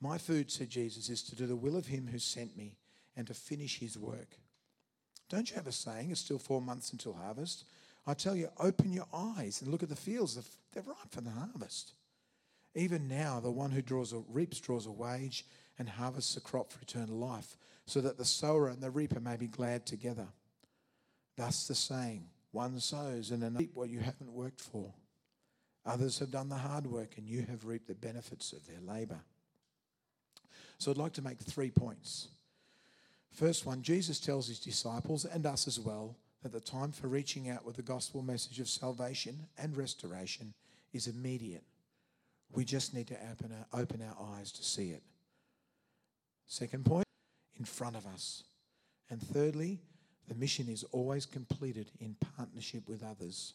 My 0.00 0.16
food, 0.16 0.50
said 0.50 0.70
Jesus, 0.70 1.10
is 1.10 1.22
to 1.24 1.36
do 1.36 1.46
the 1.46 1.56
will 1.56 1.76
of 1.76 1.86
him 1.86 2.08
who 2.10 2.18
sent 2.18 2.56
me 2.56 2.76
and 3.16 3.26
to 3.26 3.34
finish 3.34 3.78
his 3.78 3.98
work. 3.98 4.38
Don't 5.28 5.50
you 5.50 5.56
have 5.56 5.66
a 5.66 5.72
saying, 5.72 6.10
it's 6.10 6.20
still 6.20 6.38
four 6.38 6.62
months 6.62 6.92
until 6.92 7.12
harvest? 7.12 7.64
I 8.06 8.14
tell 8.14 8.34
you, 8.34 8.48
open 8.58 8.92
your 8.92 9.06
eyes 9.12 9.60
and 9.60 9.70
look 9.70 9.82
at 9.82 9.90
the 9.90 9.96
fields. 9.96 10.38
They're 10.72 10.82
ripe 10.82 10.96
for 11.10 11.20
the 11.20 11.30
harvest. 11.30 11.92
Even 12.74 13.08
now, 13.08 13.40
the 13.40 13.50
one 13.50 13.70
who 13.70 13.82
draws 13.82 14.12
a, 14.12 14.22
reaps 14.28 14.58
draws 14.58 14.86
a 14.86 14.90
wage 14.90 15.44
and 15.78 15.88
harvests 15.88 16.36
a 16.36 16.40
crop 16.40 16.72
for 16.72 16.80
eternal 16.80 17.16
life, 17.16 17.56
so 17.90 18.00
that 18.00 18.16
the 18.16 18.24
sower 18.24 18.68
and 18.68 18.80
the 18.80 18.90
reaper 18.90 19.18
may 19.18 19.36
be 19.36 19.48
glad 19.48 19.84
together. 19.84 20.28
Thus 21.36 21.66
the 21.66 21.74
saying, 21.74 22.24
one 22.52 22.78
sows 22.78 23.32
and 23.32 23.42
another 23.42 23.58
reap 23.58 23.74
what 23.74 23.90
you 23.90 23.98
haven't 23.98 24.30
worked 24.30 24.60
for. 24.60 24.94
Others 25.84 26.20
have 26.20 26.30
done 26.30 26.48
the 26.48 26.54
hard 26.54 26.86
work 26.86 27.14
and 27.16 27.26
you 27.26 27.44
have 27.50 27.66
reaped 27.66 27.88
the 27.88 27.96
benefits 27.96 28.52
of 28.52 28.64
their 28.64 28.78
labour. 28.80 29.18
So 30.78 30.92
I'd 30.92 30.98
like 30.98 31.14
to 31.14 31.22
make 31.22 31.40
three 31.40 31.70
points. 31.70 32.28
First 33.32 33.66
one, 33.66 33.82
Jesus 33.82 34.20
tells 34.20 34.46
his 34.46 34.60
disciples 34.60 35.24
and 35.24 35.44
us 35.44 35.66
as 35.66 35.80
well 35.80 36.16
that 36.44 36.52
the 36.52 36.60
time 36.60 36.92
for 36.92 37.08
reaching 37.08 37.50
out 37.50 37.66
with 37.66 37.74
the 37.74 37.82
gospel 37.82 38.22
message 38.22 38.60
of 38.60 38.68
salvation 38.68 39.48
and 39.58 39.76
restoration 39.76 40.54
is 40.92 41.08
immediate. 41.08 41.64
We 42.52 42.64
just 42.64 42.94
need 42.94 43.08
to 43.08 43.16
open 43.32 43.52
our, 43.52 43.80
open 43.80 44.00
our 44.00 44.36
eyes 44.36 44.52
to 44.52 44.62
see 44.62 44.90
it. 44.90 45.02
Second 46.46 46.84
point, 46.84 47.04
in 47.60 47.64
front 47.66 47.94
of 47.94 48.06
us. 48.06 48.42
And 49.10 49.22
thirdly, 49.22 49.78
the 50.26 50.34
mission 50.34 50.68
is 50.68 50.82
always 50.90 51.26
completed 51.26 51.90
in 52.00 52.16
partnership 52.36 52.88
with 52.88 53.04
others. 53.04 53.52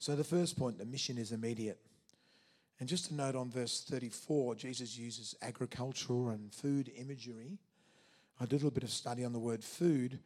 So, 0.00 0.16
the 0.16 0.24
first 0.24 0.58
point, 0.58 0.78
the 0.78 0.84
mission 0.84 1.16
is 1.16 1.32
immediate. 1.32 1.78
And 2.80 2.88
just 2.88 3.10
a 3.10 3.14
note 3.14 3.34
on 3.34 3.50
verse 3.50 3.84
34, 3.88 4.56
Jesus 4.56 4.96
uses 4.96 5.34
agricultural 5.42 6.28
and 6.28 6.52
food 6.52 6.90
imagery. 6.96 7.58
I 8.40 8.44
did 8.44 8.52
a 8.52 8.54
little 8.56 8.70
bit 8.70 8.84
of 8.84 8.90
study 8.90 9.24
on 9.24 9.32
the 9.32 9.38
word 9.38 9.64
food, 9.64 10.18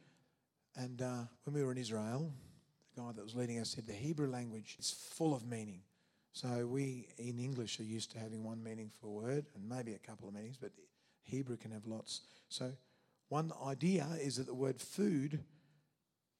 and 0.76 1.00
uh, 1.00 1.22
when 1.44 1.55
we 1.55 1.62
were 1.62 1.72
in 1.72 1.78
Israel, 1.78 2.31
the 2.94 3.02
guy 3.02 3.12
that 3.12 3.24
was 3.24 3.35
leading 3.35 3.59
us 3.59 3.70
said 3.70 3.87
the 3.87 3.92
Hebrew 3.92 4.28
language 4.28 4.76
is 4.78 4.90
full 4.90 5.35
of 5.35 5.46
meaning. 5.46 5.81
So 6.35 6.66
we 6.66 7.09
in 7.18 7.38
English 7.38 7.81
are 7.81 7.85
used 7.85 8.12
to 8.12 8.18
having 8.18 8.44
one 8.44 8.62
meaning 8.62 8.90
for 9.00 9.07
a 9.07 9.11
word 9.11 9.46
and 9.55 9.68
maybe 9.68 9.94
a 9.94 9.98
couple 9.98 10.28
of 10.28 10.35
meanings, 10.35 10.57
but 10.61 10.72
Hebrew 11.22 11.56
can 11.56 11.70
have 11.72 11.87
lots. 11.87 12.22
So 12.48 12.72
one 13.28 13.52
idea 13.64 14.06
is 14.20 14.37
that 14.37 14.46
the 14.46 14.54
word 14.54 14.80
food 14.80 15.40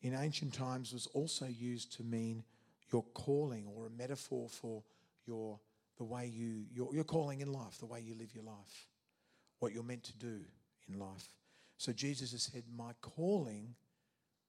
in 0.03 0.15
ancient 0.15 0.53
times 0.53 0.93
was 0.93 1.07
also 1.15 1.47
used 1.47 1.97
to 1.97 2.03
mean 2.03 2.45
your 2.93 3.05
calling 3.15 3.67
or 3.75 3.87
a 3.87 3.91
metaphor 3.91 4.49
for 4.49 4.83
your 5.27 5.59
the 5.99 6.05
way 6.05 6.27
you 6.27 6.65
your, 6.73 6.95
your 6.95 7.05
calling 7.05 7.41
in 7.41 7.53
life, 7.53 7.79
the 7.79 7.87
way 7.87 8.01
you 8.01 8.15
live 8.15 8.35
your 8.35 8.45
life, 8.45 8.89
what 9.61 9.73
you're 9.73 9.83
meant 9.83 10.05
to 10.05 10.17
do 10.19 10.41
in 10.89 10.99
life. 10.99 11.29
So 11.79 11.93
Jesus 11.93 12.33
has 12.33 12.43
said, 12.43 12.65
My 12.77 12.93
calling, 13.01 13.75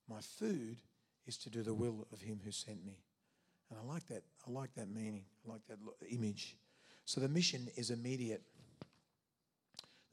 my 0.10 0.19
food, 0.22 0.78
is 1.26 1.38
to 1.38 1.50
do 1.50 1.63
the 1.63 1.74
will 1.74 2.08
of 2.12 2.22
him 2.22 2.39
who 2.43 2.52
sent 2.52 2.86
me. 2.86 3.00
And 3.69 3.80
I 3.80 3.91
like 3.91 4.08
that. 4.08 4.24
I 4.48 4.52
like 4.52 4.74
that 4.76 4.89
meaning. 4.89 5.24
I 5.46 5.52
like 5.52 5.62
that 5.67 5.78
image. 6.10 6.58
So 7.06 7.22
the 7.22 7.30
mission 7.30 7.67
is 7.76 7.89
immediate. 7.89 8.43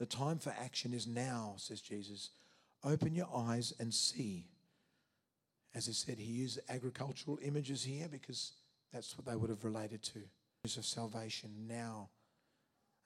The 0.00 0.06
time 0.06 0.38
for 0.38 0.54
action 0.58 0.94
is 0.94 1.06
now, 1.06 1.54
says 1.58 1.82
Jesus. 1.82 2.30
Open 2.82 3.14
your 3.14 3.28
eyes 3.36 3.74
and 3.78 3.92
see. 3.92 4.46
As 5.74 5.90
I 5.90 5.92
said, 5.92 6.18
he 6.18 6.32
used 6.32 6.58
agricultural 6.70 7.38
images 7.42 7.84
here 7.84 8.08
because 8.10 8.54
that's 8.94 9.16
what 9.16 9.26
they 9.26 9.36
would 9.36 9.50
have 9.50 9.62
related 9.62 10.02
to. 10.04 10.20
News 10.64 10.78
of 10.78 10.86
salvation 10.86 11.50
now. 11.68 12.08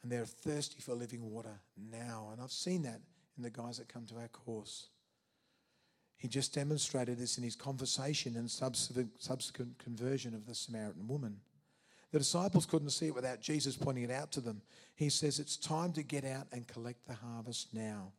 And 0.04 0.12
they're 0.12 0.24
thirsty 0.24 0.80
for 0.80 0.94
living 0.94 1.28
water 1.28 1.60
now. 1.76 2.28
And 2.30 2.40
I've 2.40 2.52
seen 2.52 2.82
that 2.82 3.00
in 3.36 3.42
the 3.42 3.50
guys 3.50 3.78
that 3.78 3.88
come 3.88 4.06
to 4.06 4.16
our 4.18 4.28
course. 4.28 4.86
He 6.16 6.28
just 6.28 6.54
demonstrated 6.54 7.18
this 7.18 7.38
in 7.38 7.44
his 7.44 7.56
conversation 7.56 8.36
and 8.36 8.48
subsequent, 8.48 9.20
subsequent 9.20 9.78
conversion 9.78 10.32
of 10.32 10.46
the 10.46 10.54
Samaritan 10.54 11.08
woman. 11.08 11.40
The 12.14 12.20
disciples 12.20 12.64
couldn't 12.64 12.90
see 12.90 13.08
it 13.08 13.14
without 13.16 13.40
Jesus 13.40 13.74
pointing 13.74 14.04
it 14.04 14.10
out 14.12 14.30
to 14.30 14.40
them. 14.40 14.62
He 14.94 15.08
says, 15.08 15.40
It's 15.40 15.56
time 15.56 15.92
to 15.94 16.04
get 16.04 16.24
out 16.24 16.46
and 16.52 16.64
collect 16.64 17.08
the 17.08 17.14
harvest 17.14 17.74
now. 17.74 18.12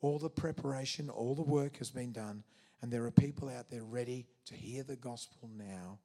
All 0.00 0.20
the 0.20 0.30
preparation, 0.30 1.10
all 1.10 1.34
the 1.34 1.42
work 1.42 1.78
has 1.78 1.90
been 1.90 2.12
done, 2.12 2.44
and 2.80 2.92
there 2.92 3.04
are 3.06 3.10
people 3.10 3.48
out 3.48 3.70
there 3.70 3.82
ready 3.82 4.28
to 4.44 4.54
hear 4.54 4.84
the 4.84 4.94
gospel 4.94 5.50
now 5.58 5.98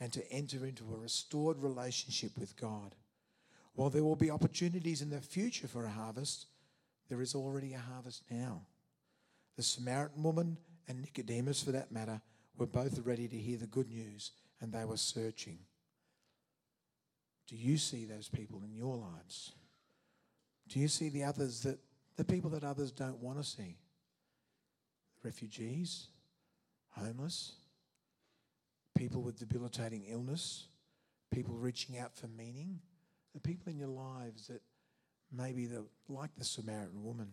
and 0.00 0.10
to 0.14 0.32
enter 0.32 0.64
into 0.64 0.84
a 0.90 0.96
restored 0.96 1.58
relationship 1.58 2.30
with 2.38 2.56
God. 2.56 2.94
While 3.74 3.90
there 3.90 4.02
will 4.02 4.16
be 4.16 4.30
opportunities 4.30 5.02
in 5.02 5.10
the 5.10 5.20
future 5.20 5.68
for 5.68 5.84
a 5.84 5.90
harvest, 5.90 6.46
there 7.10 7.20
is 7.20 7.34
already 7.34 7.74
a 7.74 7.78
harvest 7.78 8.22
now. 8.30 8.62
The 9.58 9.62
Samaritan 9.62 10.22
woman 10.22 10.56
and 10.88 11.02
Nicodemus, 11.02 11.62
for 11.62 11.72
that 11.72 11.92
matter, 11.92 12.22
were 12.56 12.64
both 12.64 13.00
ready 13.00 13.28
to 13.28 13.36
hear 13.36 13.58
the 13.58 13.66
good 13.66 13.90
news 13.90 14.30
and 14.62 14.72
they 14.72 14.86
were 14.86 14.96
searching. 14.96 15.58
Do 17.50 17.56
you 17.56 17.78
see 17.78 18.04
those 18.04 18.28
people 18.28 18.62
in 18.64 18.72
your 18.76 18.96
lives? 18.96 19.52
Do 20.68 20.78
you 20.78 20.86
see 20.86 21.08
the 21.08 21.24
others 21.24 21.62
that, 21.64 21.80
the 22.16 22.24
people 22.24 22.48
that 22.50 22.62
others 22.62 22.92
don't 22.92 23.18
want 23.20 23.38
to 23.38 23.44
see? 23.44 23.76
Refugees, 25.24 26.06
homeless, 26.90 27.54
people 28.96 29.20
with 29.20 29.40
debilitating 29.40 30.04
illness, 30.08 30.68
people 31.32 31.56
reaching 31.56 31.98
out 31.98 32.14
for 32.14 32.28
meaning, 32.28 32.78
the 33.34 33.40
people 33.40 33.72
in 33.72 33.78
your 33.78 33.88
lives 33.88 34.46
that 34.46 34.62
maybe 35.32 35.66
the 35.66 35.84
like 36.08 36.30
the 36.38 36.44
Samaritan 36.44 37.02
woman. 37.02 37.32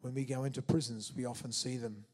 When 0.00 0.14
we 0.14 0.24
go 0.24 0.44
into 0.44 0.62
prisons, 0.62 1.12
we 1.16 1.24
often 1.24 1.50
see 1.50 1.76
them 1.76 2.04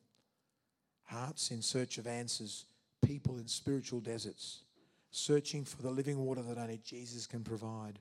hearts 1.05 1.51
in 1.51 1.61
search 1.61 1.99
of 1.99 2.07
answers, 2.07 2.65
people 3.05 3.37
in 3.37 3.47
spiritual 3.47 4.01
deserts, 4.01 4.63
searching 5.11 5.65
for 5.65 5.83
the 5.83 5.91
living 5.91 6.19
water 6.19 6.43
that 6.43 6.59
only 6.59 6.79
Jesus 6.85 7.27
can 7.27 7.43
provide. 7.43 7.99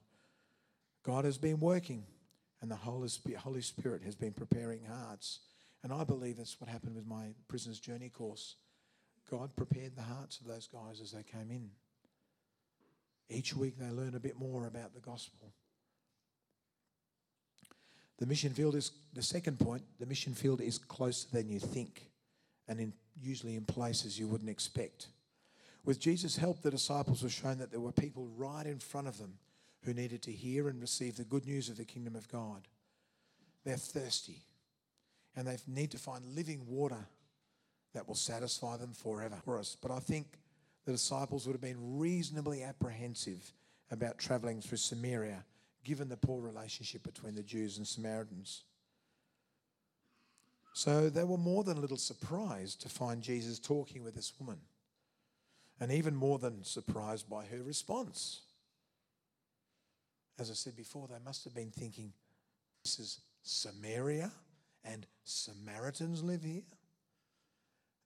God 1.04 1.26
has 1.26 1.38
been 1.38 1.60
working, 1.60 2.04
and 2.62 2.70
the 2.70 2.76
Holy 2.76 3.08
Spirit, 3.62 4.04
has 4.04 4.16
been 4.16 4.34
preparing 4.34 4.84
hearts. 4.84 5.40
And 5.84 5.94
I 5.94 6.04
believe 6.04 6.38
that's 6.38 6.60
what 6.60 6.70
happened 6.70 6.96
with 6.96 7.08
my 7.08 7.34
Prisoner's 7.48 7.80
Journey 7.80 8.10
course. 8.10 8.56
God 9.32 9.56
prepared 9.56 9.96
the 9.96 10.02
hearts 10.02 10.40
of 10.40 10.48
those 10.48 10.68
guys 10.68 11.00
as 11.02 11.12
they 11.12 11.24
came 11.24 11.52
in. 11.52 11.70
Each 13.30 13.56
week 13.56 13.78
they 13.78 13.90
learn 13.90 14.16
a 14.16 14.20
bit 14.20 14.40
more 14.40 14.68
about 14.68 14.94
the 14.94 15.00
gospel. 15.00 15.54
The 18.18 18.26
mission 18.26 18.54
field 18.54 18.76
is 18.76 18.92
the 19.14 19.22
second 19.24 19.60
point. 19.60 19.84
The 20.00 20.06
mission 20.06 20.34
field 20.34 20.62
is 20.62 20.78
closer 20.78 21.28
than 21.32 21.48
you 21.48 21.60
think. 21.60 22.10
and 22.70 22.80
in, 22.80 22.94
usually 23.22 23.56
in 23.56 23.66
places 23.66 24.18
you 24.18 24.28
wouldn't 24.28 24.50
expect. 24.50 25.08
With 25.86 26.00
Jesus' 26.00 26.38
help, 26.38 26.62
the 26.62 26.72
disciples 26.72 27.24
were 27.24 27.30
shown 27.30 27.58
that 27.60 27.72
there 27.72 27.80
were 27.80 27.92
people 27.92 28.28
right 28.36 28.66
in 28.66 28.80
front 28.80 29.08
of 29.08 29.18
them 29.18 29.40
who 29.84 29.94
needed 29.94 30.22
to 30.24 30.32
hear 30.32 30.68
and 30.68 30.82
receive 30.82 31.16
the 31.16 31.24
good 31.24 31.46
news 31.46 31.70
of 31.70 31.78
the 31.78 31.86
kingdom 31.86 32.16
of 32.16 32.28
God. 32.28 32.68
They're 33.64 33.78
thirsty 33.78 34.44
and 35.36 35.48
they 35.48 35.58
need 35.68 35.92
to 35.92 35.98
find 35.98 36.24
living 36.36 36.66
water 36.68 37.08
that 37.94 38.08
will 38.08 38.16
satisfy 38.16 38.78
them 38.78 38.94
forever 38.94 39.38
for 39.44 39.58
us. 39.58 39.78
But 39.82 39.92
I 39.92 40.00
think 40.00 40.38
the 40.86 40.92
disciples 40.92 41.46
would 41.46 41.54
have 41.54 41.62
been 41.62 41.98
reasonably 41.98 42.64
apprehensive 42.64 43.54
about 43.92 44.18
traveling 44.18 44.62
through 44.62 44.78
Samaria, 44.78 45.44
given 45.84 46.10
the 46.10 46.18
poor 46.18 46.42
relationship 46.42 47.04
between 47.04 47.36
the 47.36 47.44
Jews 47.44 47.78
and 47.78 47.88
Samaritans. 47.88 48.64
So 50.74 51.10
they 51.10 51.24
were 51.24 51.38
more 51.38 51.64
than 51.64 51.78
a 51.78 51.82
little 51.82 51.98
surprised 51.98 52.82
to 52.82 52.90
find 52.90 53.22
Jesus 53.22 53.60
talking 53.60 54.04
with 54.04 54.16
this 54.16 54.34
woman, 54.40 54.60
and 55.80 55.92
even 55.92 56.16
more 56.16 56.40
than 56.40 56.64
surprised 56.64 57.30
by 57.30 57.46
her 57.46 57.64
response. 57.64 58.42
As 60.38 60.50
I 60.50 60.54
said 60.54 60.76
before, 60.76 61.08
they 61.08 61.24
must 61.24 61.44
have 61.46 61.56
been 61.56 61.72
thinking, 61.72 62.14
This 62.84 63.00
is 63.00 63.22
Samaria, 63.44 64.32
and 64.84 65.06
Samaritans 65.24 66.24
live 66.24 66.44
here. 66.44 66.64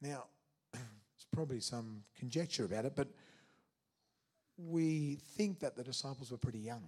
Now, 0.02 0.26
there's 0.74 1.28
probably 1.32 1.60
some 1.60 2.04
conjecture 2.18 2.66
about 2.66 2.86
it, 2.86 2.94
but 2.96 3.08
we 4.58 5.20
think 5.38 5.60
that 5.60 5.76
the 5.76 5.84
disciples 5.84 6.32
were 6.32 6.38
pretty 6.38 6.60
young. 6.60 6.84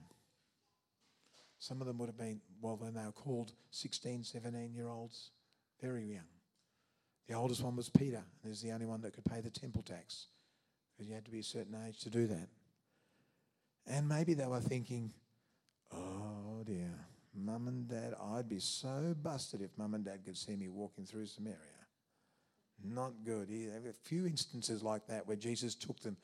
Some 1.59 1.81
of 1.81 1.87
them 1.87 1.97
would 1.97 2.07
have 2.09 2.17
been, 2.17 2.41
well, 2.61 2.77
when 2.77 2.93
they 2.93 3.05
were 3.05 3.11
called 3.11 3.53
16, 3.71 4.23
17 4.23 4.73
year 4.73 4.89
olds, 4.89 5.31
very 5.81 6.05
young. 6.05 6.27
The 7.27 7.33
oldest 7.33 7.63
one 7.63 7.75
was 7.75 7.89
Peter, 7.89 8.23
and 8.43 8.51
he's 8.51 8.61
the 8.61 8.71
only 8.71 8.85
one 8.85 9.01
that 9.01 9.13
could 9.13 9.25
pay 9.25 9.41
the 9.41 9.49
temple 9.49 9.81
tax 9.81 10.27
because 10.95 11.09
you 11.09 11.15
had 11.15 11.25
to 11.25 11.31
be 11.31 11.39
a 11.39 11.43
certain 11.43 11.75
age 11.87 11.99
to 11.99 12.09
do 12.09 12.27
that. 12.27 12.47
And 13.87 14.07
maybe 14.07 14.33
they 14.33 14.45
were 14.45 14.59
thinking, 14.59 15.11
oh 15.93 16.63
dear, 16.65 16.91
mum 17.35 17.67
and 17.67 17.87
dad, 17.87 18.13
I'd 18.33 18.49
be 18.49 18.59
so 18.59 19.15
busted 19.21 19.61
if 19.61 19.77
mum 19.77 19.93
and 19.93 20.05
dad 20.05 20.23
could 20.25 20.37
see 20.37 20.55
me 20.55 20.69
walking 20.69 21.05
through 21.05 21.27
Samaria. 21.27 21.57
Not 22.83 23.13
good. 23.23 23.49
There 23.49 23.73
have 23.73 23.85
a 23.85 23.93
few 23.93 24.25
instances 24.25 24.83
like 24.83 25.07
that 25.07 25.27
where 25.27 25.37
Jesus 25.37 25.75
took 25.75 25.99
them. 25.99 26.17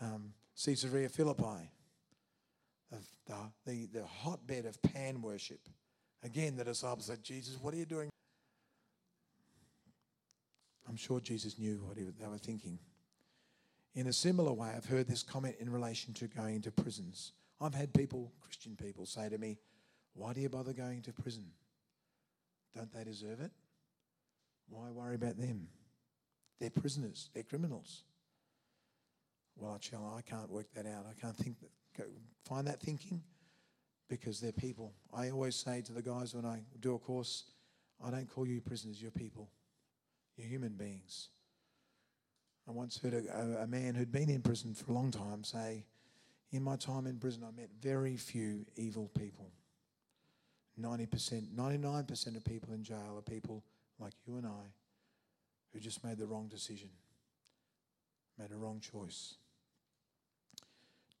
Um, 0.00 0.32
Caesarea 0.62 1.08
Philippi, 1.08 1.70
the, 2.90 3.34
the, 3.66 3.86
the 3.92 4.04
hotbed 4.04 4.66
of 4.66 4.80
pan 4.82 5.20
worship. 5.20 5.60
Again, 6.22 6.56
the 6.56 6.64
disciples 6.64 7.06
said, 7.06 7.22
Jesus, 7.22 7.58
what 7.60 7.74
are 7.74 7.76
you 7.76 7.86
doing? 7.86 8.08
I'm 10.88 10.96
sure 10.96 11.20
Jesus 11.20 11.58
knew 11.58 11.82
what 11.84 11.96
they 11.96 12.26
were 12.26 12.38
thinking. 12.38 12.78
In 13.96 14.08
a 14.08 14.12
similar 14.12 14.52
way, 14.52 14.68
I've 14.76 14.84
heard 14.84 15.08
this 15.08 15.22
comment 15.22 15.56
in 15.58 15.70
relation 15.70 16.12
to 16.14 16.28
going 16.28 16.60
to 16.62 16.70
prisons. 16.70 17.32
I've 17.62 17.74
had 17.74 17.94
people, 17.94 18.30
Christian 18.42 18.76
people, 18.76 19.06
say 19.06 19.30
to 19.30 19.38
me, 19.38 19.56
Why 20.12 20.34
do 20.34 20.42
you 20.42 20.50
bother 20.50 20.74
going 20.74 21.00
to 21.02 21.14
prison? 21.14 21.46
Don't 22.74 22.92
they 22.92 23.04
deserve 23.04 23.40
it? 23.40 23.52
Why 24.68 24.90
worry 24.90 25.14
about 25.14 25.38
them? 25.38 25.68
They're 26.60 26.68
prisoners, 26.68 27.30
they're 27.32 27.42
criminals. 27.42 28.02
Well, 29.56 29.72
I 29.72 30.20
can't 30.20 30.50
work 30.50 30.66
that 30.74 30.84
out. 30.86 31.06
I 31.10 31.18
can't 31.18 31.36
think 31.36 31.56
that, 31.96 32.06
find 32.44 32.66
that 32.66 32.80
thinking 32.80 33.22
because 34.10 34.40
they're 34.40 34.52
people. 34.52 34.92
I 35.14 35.30
always 35.30 35.56
say 35.56 35.80
to 35.80 35.92
the 35.94 36.02
guys 36.02 36.34
when 36.34 36.44
I 36.44 36.60
do 36.80 36.94
a 36.94 36.98
course, 36.98 37.44
I 38.04 38.10
don't 38.10 38.28
call 38.28 38.46
you 38.46 38.60
prisoners, 38.60 39.00
you're 39.00 39.10
people. 39.10 39.48
You're 40.36 40.48
human 40.48 40.74
beings. 40.74 41.30
I 42.68 42.72
once 42.72 42.98
heard 42.98 43.14
a, 43.14 43.62
a, 43.62 43.66
man 43.66 43.94
who'd 43.94 44.10
been 44.10 44.28
in 44.28 44.42
prison 44.42 44.74
for 44.74 44.90
a 44.90 44.94
long 44.94 45.10
time 45.10 45.44
say, 45.44 45.84
In 46.50 46.62
my 46.62 46.76
time 46.76 47.06
in 47.06 47.18
prison, 47.18 47.44
I 47.44 47.52
met 47.58 47.70
very 47.80 48.16
few 48.16 48.66
evil 48.76 49.08
people. 49.16 49.50
90%, 50.80 51.54
99% 51.54 52.36
of 52.36 52.44
people 52.44 52.74
in 52.74 52.82
jail 52.82 53.14
are 53.16 53.22
people 53.22 53.64
like 53.98 54.12
you 54.26 54.36
and 54.36 54.46
I 54.46 54.72
who 55.72 55.80
just 55.80 56.04
made 56.04 56.18
the 56.18 56.26
wrong 56.26 56.48
decision, 56.48 56.90
made 58.38 58.50
a 58.50 58.56
wrong 58.56 58.80
choice. 58.80 59.36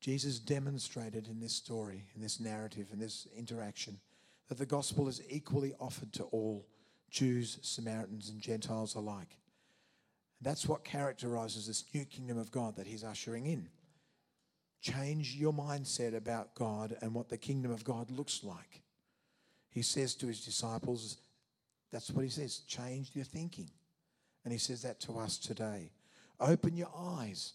Jesus 0.00 0.38
demonstrated 0.38 1.26
in 1.28 1.40
this 1.40 1.54
story, 1.54 2.04
in 2.14 2.20
this 2.20 2.38
narrative, 2.38 2.88
in 2.92 2.98
this 2.98 3.26
interaction, 3.36 3.98
that 4.48 4.58
the 4.58 4.66
gospel 4.66 5.08
is 5.08 5.22
equally 5.28 5.74
offered 5.80 6.12
to 6.14 6.24
all 6.24 6.66
Jews, 7.10 7.58
Samaritans, 7.62 8.28
and 8.28 8.40
Gentiles 8.40 8.94
alike. 8.94 9.38
That's 10.40 10.66
what 10.66 10.84
characterizes 10.84 11.66
this 11.66 11.84
new 11.94 12.04
kingdom 12.04 12.38
of 12.38 12.50
God 12.50 12.76
that 12.76 12.86
he's 12.86 13.04
ushering 13.04 13.46
in. 13.46 13.68
Change 14.82 15.34
your 15.34 15.52
mindset 15.52 16.14
about 16.14 16.54
God 16.54 16.96
and 17.00 17.14
what 17.14 17.28
the 17.28 17.38
kingdom 17.38 17.70
of 17.70 17.84
God 17.84 18.10
looks 18.10 18.44
like. 18.44 18.82
He 19.70 19.82
says 19.82 20.14
to 20.16 20.26
his 20.26 20.44
disciples, 20.44 21.18
that's 21.90 22.10
what 22.10 22.24
he 22.24 22.30
says, 22.30 22.58
change 22.60 23.10
your 23.14 23.24
thinking. 23.24 23.70
And 24.44 24.52
he 24.52 24.58
says 24.58 24.82
that 24.82 25.00
to 25.00 25.18
us 25.18 25.38
today. 25.38 25.90
Open 26.38 26.76
your 26.76 26.90
eyes, 26.96 27.54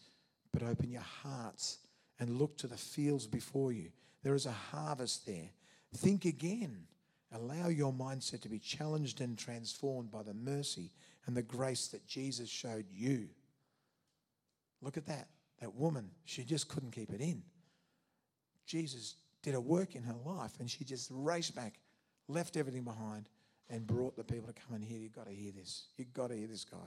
but 0.51 0.63
open 0.63 0.89
your 0.89 1.01
hearts 1.01 1.77
and 2.19 2.37
look 2.37 2.57
to 2.57 2.67
the 2.67 2.77
fields 2.77 3.27
before 3.27 3.71
you. 3.71 3.89
There 4.23 4.35
is 4.35 4.45
a 4.45 4.51
harvest 4.51 5.25
there. 5.25 5.49
Think 5.95 6.25
again. 6.25 6.85
Allow 7.33 7.69
your 7.69 7.93
mindset 7.93 8.41
to 8.41 8.49
be 8.49 8.59
challenged 8.59 9.21
and 9.21 9.37
transformed 9.37 10.11
by 10.11 10.23
the 10.23 10.33
mercy 10.33 10.91
and 11.25 11.35
the 11.35 11.41
grace 11.41 11.87
that 11.89 12.07
Jesus 12.07 12.49
showed 12.49 12.85
you. 12.91 13.27
Look 14.81 14.97
at 14.97 15.05
that. 15.07 15.27
That 15.59 15.75
woman, 15.75 16.09
she 16.25 16.43
just 16.43 16.67
couldn't 16.67 16.91
keep 16.91 17.13
it 17.13 17.21
in. 17.21 17.43
Jesus 18.65 19.15
did 19.43 19.53
a 19.53 19.61
work 19.61 19.95
in 19.95 20.03
her 20.03 20.15
life 20.25 20.53
and 20.59 20.69
she 20.69 20.83
just 20.83 21.09
raced 21.11 21.55
back, 21.55 21.75
left 22.27 22.57
everything 22.57 22.83
behind, 22.83 23.29
and 23.69 23.85
brought 23.85 24.15
the 24.15 24.23
people 24.23 24.47
to 24.47 24.53
come 24.53 24.75
and 24.75 24.83
hear. 24.83 24.97
You've 24.97 25.15
got 25.15 25.27
to 25.27 25.33
hear 25.33 25.51
this. 25.51 25.85
You've 25.97 26.13
got 26.13 26.29
to 26.29 26.35
hear 26.35 26.47
this 26.47 26.65
guy. 26.65 26.77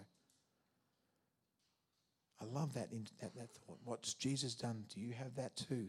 I 2.41 2.45
love 2.47 2.75
that, 2.75 2.91
that, 3.21 3.35
that 3.37 3.51
thought. 3.51 3.79
What's 3.85 4.15
Jesus 4.15 4.55
done? 4.55 4.85
Do 4.93 5.01
you 5.01 5.13
have 5.13 5.35
that 5.37 5.57
too? 5.57 5.89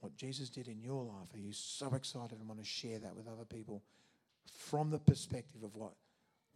What 0.00 0.16
Jesus 0.16 0.48
did 0.48 0.68
in 0.68 0.80
your 0.80 1.04
life? 1.04 1.34
Are 1.34 1.38
you 1.38 1.52
so 1.52 1.94
excited 1.94 2.38
and 2.38 2.48
want 2.48 2.60
to 2.60 2.66
share 2.66 2.98
that 2.98 3.14
with 3.14 3.28
other 3.28 3.44
people 3.44 3.82
from 4.58 4.90
the 4.90 4.98
perspective 4.98 5.62
of 5.62 5.74
what 5.74 5.92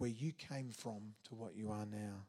where 0.01 0.11
you 0.11 0.33
came 0.33 0.71
from 0.71 1.13
to 1.29 1.35
what 1.35 1.55
you 1.55 1.71
are 1.71 1.85
now? 1.85 2.25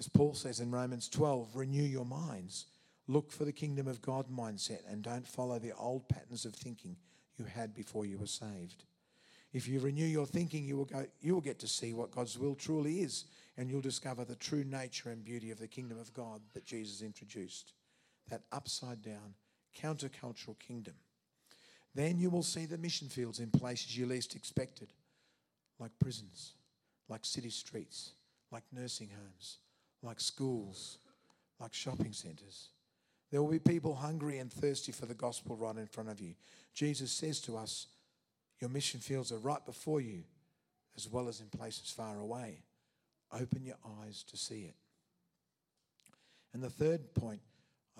As 0.00 0.08
Paul 0.08 0.34
says 0.34 0.58
in 0.58 0.72
Romans 0.72 1.08
12, 1.08 1.54
renew 1.54 1.84
your 1.84 2.04
minds. 2.04 2.66
Look 3.06 3.30
for 3.30 3.44
the 3.44 3.52
kingdom 3.52 3.86
of 3.86 4.02
God 4.02 4.26
mindset 4.28 4.80
and 4.90 5.00
don't 5.00 5.26
follow 5.26 5.60
the 5.60 5.76
old 5.76 6.08
patterns 6.08 6.44
of 6.44 6.54
thinking 6.54 6.96
you 7.36 7.44
had 7.44 7.72
before 7.72 8.04
you 8.04 8.18
were 8.18 8.26
saved. 8.26 8.82
If 9.52 9.68
you 9.68 9.78
renew 9.78 10.04
your 10.04 10.26
thinking, 10.26 10.64
you 10.64 10.76
will, 10.76 10.86
go, 10.86 11.06
you 11.20 11.34
will 11.34 11.40
get 11.40 11.60
to 11.60 11.68
see 11.68 11.92
what 11.92 12.10
God's 12.10 12.36
will 12.36 12.56
truly 12.56 13.00
is, 13.00 13.26
and 13.56 13.70
you'll 13.70 13.80
discover 13.80 14.24
the 14.24 14.34
true 14.34 14.64
nature 14.64 15.10
and 15.10 15.24
beauty 15.24 15.52
of 15.52 15.60
the 15.60 15.68
kingdom 15.68 16.00
of 16.00 16.12
God 16.12 16.40
that 16.52 16.64
Jesus 16.64 17.00
introduced 17.00 17.74
that 18.28 18.42
upside 18.50 19.02
down, 19.02 19.34
countercultural 19.80 20.58
kingdom. 20.58 20.94
Then 21.94 22.18
you 22.18 22.28
will 22.28 22.42
see 22.42 22.66
the 22.66 22.78
mission 22.78 23.08
fields 23.08 23.38
in 23.38 23.50
places 23.50 23.96
you 23.96 24.06
least 24.06 24.34
expected, 24.34 24.92
like 25.82 25.90
prisons, 25.98 26.52
like 27.08 27.24
city 27.24 27.50
streets, 27.50 28.12
like 28.52 28.62
nursing 28.72 29.08
homes, 29.08 29.58
like 30.02 30.20
schools, 30.20 30.98
like 31.58 31.74
shopping 31.74 32.12
centres. 32.12 32.68
There 33.30 33.42
will 33.42 33.50
be 33.50 33.58
people 33.58 33.94
hungry 33.94 34.38
and 34.38 34.52
thirsty 34.52 34.92
for 34.92 35.06
the 35.06 35.14
gospel 35.14 35.56
right 35.56 35.76
in 35.76 35.86
front 35.86 36.08
of 36.08 36.20
you. 36.20 36.34
Jesus 36.72 37.10
says 37.10 37.40
to 37.40 37.56
us, 37.56 37.88
your 38.60 38.70
mission 38.70 39.00
fields 39.00 39.32
are 39.32 39.38
right 39.38 39.64
before 39.66 40.00
you, 40.00 40.22
as 40.96 41.08
well 41.08 41.28
as 41.28 41.40
in 41.40 41.48
places 41.48 41.90
far 41.90 42.18
away. 42.18 42.58
Open 43.32 43.64
your 43.64 43.78
eyes 44.00 44.22
to 44.30 44.36
see 44.36 44.60
it. 44.62 44.76
And 46.54 46.62
the 46.62 46.70
third 46.70 47.12
point 47.14 47.40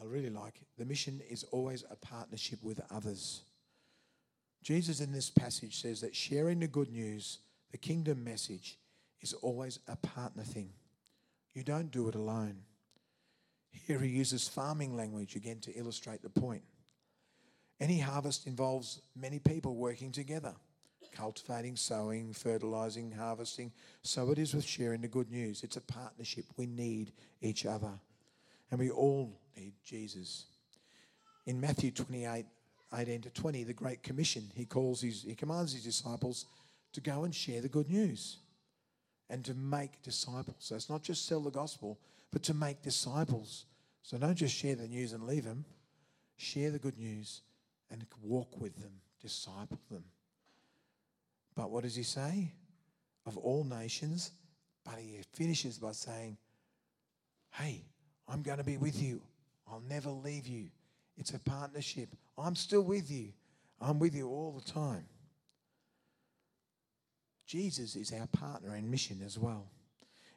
I 0.01 0.05
really 0.05 0.31
like 0.31 0.61
the 0.79 0.85
mission 0.85 1.21
is 1.29 1.45
always 1.51 1.85
a 1.91 1.97
partnership 1.97 2.63
with 2.63 2.81
others. 2.91 3.43
Jesus 4.63 5.01
in 5.01 5.11
this 5.11 5.31
passage 5.31 5.81
says 5.81 6.01
that 6.03 6.15
sharing 6.15 6.61
the 6.61 6.69
good 6.69 6.93
news, 6.93 7.39
the 7.73 7.79
kingdom 7.79 8.23
message, 8.23 8.79
is 9.21 9.33
always 9.35 9.79
a 9.89 9.97
partner 9.97 10.43
thing. 10.43 10.71
You 11.55 11.63
don't 11.63 11.91
do 11.91 12.09
it 12.09 12.15
alone. 12.15 12.59
Here 13.71 13.99
he 13.99 14.09
uses 14.09 14.49
farming 14.49 14.95
language 14.95 15.35
again 15.37 15.61
to 15.61 15.73
illustrate 15.73 16.23
the 16.23 16.29
point. 16.29 16.63
Any 17.81 17.99
harvest 17.99 18.47
involves 18.47 19.01
many 19.17 19.39
people 19.39 19.75
working 19.75 20.13
together, 20.13 20.55
cultivating, 21.13 21.77
sowing, 21.77 22.33
fertilizing, 22.33 23.13
harvesting. 23.13 23.73
So 24.03 24.31
it 24.31 24.39
is 24.39 24.55
with 24.55 24.65
sharing 24.65 25.01
the 25.01 25.09
good 25.09 25.31
news. 25.31 25.63
It's 25.63 25.77
a 25.77 25.81
partnership. 25.81 26.45
We 26.57 26.67
need 26.67 27.13
each 27.41 27.67
other. 27.67 27.91
And 28.71 28.79
we 28.79 28.91
all 28.91 29.41
need 29.57 29.73
Jesus. 29.85 30.45
In 31.47 31.61
Matthew 31.61 31.91
28, 31.91 32.45
18 32.95 33.23
to 33.23 33.31
20, 33.31 33.65
the 33.65 33.73
Great 33.73 34.03
Commission, 34.03 34.51
he 34.55 34.65
calls 34.65 35.01
his, 35.01 35.23
he 35.23 35.35
commands 35.35 35.73
his 35.73 35.83
disciples 35.83 36.47
to 36.93 37.01
go 37.01 37.25
and 37.25 37.35
share 37.35 37.61
the 37.61 37.69
good 37.69 37.91
news. 37.91 38.39
and 39.31 39.43
to 39.47 39.55
make 39.55 40.03
disciples. 40.03 40.57
So 40.59 40.75
it's 40.75 40.91
not 40.91 41.03
just 41.03 41.27
sell 41.27 41.41
the 41.41 41.51
gospel, 41.51 41.99
but 42.31 42.43
to 42.43 42.53
make 42.55 42.83
disciples. 42.83 43.65
So 44.03 44.19
don't 44.19 44.35
just 44.35 44.55
share 44.55 44.75
the 44.75 44.87
news 44.87 45.15
and 45.15 45.27
leave 45.27 45.45
them. 45.45 45.65
Share 46.37 46.71
the 46.71 46.79
good 46.79 46.99
news 46.99 47.41
and 47.91 48.05
walk 48.23 48.61
with 48.61 48.77
them, 48.77 48.93
disciple 49.23 49.79
them. 49.91 50.05
But 51.55 51.71
what 51.71 51.85
does 51.85 51.97
he 51.97 52.03
say? 52.03 52.53
Of 53.25 53.39
all 53.39 53.65
nations. 53.65 54.33
But 54.85 54.97
he 54.99 55.21
finishes 55.33 55.79
by 55.79 55.93
saying, 55.93 56.37
Hey, 57.53 57.87
I'm 58.29 58.43
going 58.43 58.59
to 58.59 58.65
be 58.65 58.77
with 58.77 59.01
you. 59.01 59.23
I'll 59.67 59.83
never 59.89 60.11
leave 60.11 60.47
you. 60.47 60.67
It's 61.17 61.33
a 61.33 61.39
partnership. 61.39 62.11
I'm 62.37 62.55
still 62.55 62.83
with 62.83 63.11
you. 63.11 63.33
I'm 63.81 63.99
with 63.99 64.15
you 64.15 64.29
all 64.29 64.53
the 64.63 64.71
time. 64.71 65.07
Jesus 67.47 67.97
is 67.97 68.13
our 68.13 68.27
partner 68.29 68.77
in 68.77 68.91
mission 68.91 69.21
as 69.25 69.39
well. 69.39 69.67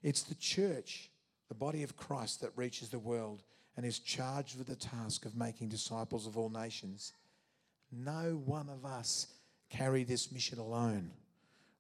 It's 0.03 0.23
the 0.23 0.35
church, 0.35 1.09
the 1.47 1.55
body 1.55 1.83
of 1.83 1.97
Christ, 1.97 2.41
that 2.41 2.51
reaches 2.55 2.89
the 2.89 2.99
world 2.99 3.43
and 3.77 3.85
is 3.85 3.99
charged 3.99 4.57
with 4.57 4.67
the 4.67 4.75
task 4.75 5.25
of 5.25 5.35
making 5.35 5.69
disciples 5.69 6.27
of 6.27 6.37
all 6.37 6.49
nations. 6.49 7.13
No 7.91 8.41
one 8.45 8.69
of 8.69 8.85
us 8.85 9.27
carry 9.69 10.03
this 10.03 10.31
mission 10.31 10.59
alone. 10.59 11.11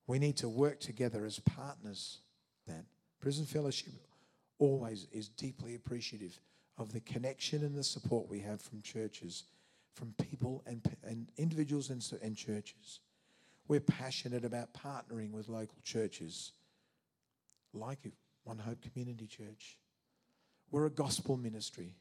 We 0.07 0.19
need 0.19 0.37
to 0.37 0.49
work 0.49 0.79
together 0.79 1.25
as 1.25 1.39
partners. 1.39 2.19
That 2.67 2.85
Prison 3.19 3.45
Fellowship 3.45 3.93
always 4.59 5.07
is 5.11 5.29
deeply 5.29 5.75
appreciative 5.75 6.39
of 6.77 6.93
the 6.93 6.99
connection 7.01 7.63
and 7.63 7.75
the 7.75 7.83
support 7.83 8.29
we 8.29 8.39
have 8.39 8.61
from 8.61 8.81
churches, 8.81 9.43
from 9.93 10.13
people 10.31 10.63
and, 10.65 10.81
and 11.03 11.27
individuals 11.37 11.89
and, 11.89 12.03
and 12.21 12.35
churches. 12.35 12.99
We're 13.67 13.79
passionate 13.79 14.45
about 14.45 14.73
partnering 14.73 15.31
with 15.31 15.49
local 15.49 15.77
churches, 15.83 16.51
like 17.73 17.99
One 18.43 18.59
Hope 18.59 18.81
Community 18.81 19.27
Church. 19.27 19.77
We're 20.71 20.85
a 20.85 20.91
gospel 20.91 21.37
ministry. 21.37 21.93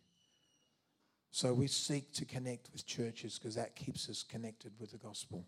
So 1.31 1.53
we 1.53 1.67
seek 1.67 2.13
to 2.13 2.25
connect 2.25 2.71
with 2.73 2.87
churches 2.87 3.39
because 3.39 3.57
that 3.57 3.75
keeps 3.75 4.09
us 4.09 4.23
connected 4.23 4.73
with 4.79 4.93
the 4.93 4.99
gospel. 4.99 5.45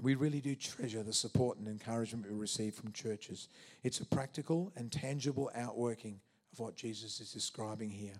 We 0.00 0.14
really 0.14 0.40
do 0.40 0.54
treasure 0.54 1.02
the 1.02 1.12
support 1.12 1.58
and 1.58 1.68
encouragement 1.68 2.30
we 2.30 2.38
receive 2.38 2.74
from 2.74 2.92
churches. 2.92 3.48
It's 3.82 4.00
a 4.00 4.06
practical 4.06 4.72
and 4.76 4.90
tangible 4.90 5.50
outworking 5.54 6.20
of 6.52 6.60
what 6.60 6.76
Jesus 6.76 7.20
is 7.20 7.32
describing 7.32 7.90
here. 7.90 8.14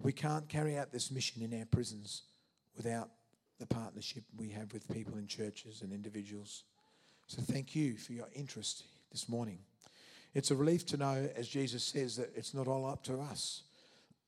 We 0.00 0.12
can't 0.12 0.48
carry 0.48 0.76
out 0.76 0.92
this 0.92 1.10
mission 1.10 1.42
in 1.42 1.58
our 1.58 1.66
prisons 1.66 2.22
without 2.76 3.10
the 3.58 3.66
partnership 3.66 4.24
we 4.36 4.48
have 4.50 4.72
with 4.72 4.88
people 4.92 5.16
in 5.18 5.26
churches 5.26 5.82
and 5.82 5.92
individuals. 5.92 6.64
So 7.26 7.42
thank 7.42 7.74
you 7.74 7.96
for 7.96 8.12
your 8.12 8.28
interest 8.34 8.84
this 9.10 9.28
morning. 9.28 9.58
It's 10.34 10.50
a 10.50 10.56
relief 10.56 10.86
to 10.86 10.96
know, 10.96 11.28
as 11.34 11.48
Jesus 11.48 11.82
says, 11.82 12.16
that 12.16 12.30
it's 12.34 12.54
not 12.54 12.68
all 12.68 12.86
up 12.86 13.02
to 13.04 13.18
us 13.18 13.62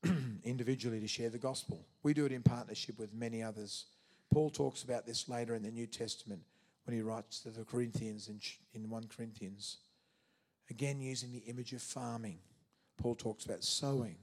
individually 0.44 1.00
to 1.00 1.08
share 1.08 1.30
the 1.30 1.38
gospel. 1.38 1.84
We 2.02 2.14
do 2.14 2.24
it 2.24 2.32
in 2.32 2.42
partnership 2.42 2.98
with 2.98 3.14
many 3.14 3.42
others. 3.42 3.86
Paul 4.32 4.50
talks 4.50 4.82
about 4.82 5.06
this 5.06 5.28
later 5.28 5.54
in 5.54 5.62
the 5.62 5.70
New 5.70 5.86
Testament 5.86 6.42
when 6.84 6.96
he 6.96 7.02
writes 7.02 7.40
to 7.40 7.50
the 7.50 7.64
Corinthians 7.64 8.28
in, 8.28 8.40
in 8.74 8.88
1 8.88 9.08
Corinthians. 9.14 9.78
Again, 10.70 11.00
using 11.00 11.32
the 11.32 11.44
image 11.46 11.72
of 11.72 11.82
farming, 11.82 12.38
Paul 12.96 13.14
talks 13.14 13.44
about 13.44 13.64
sowing 13.64 14.16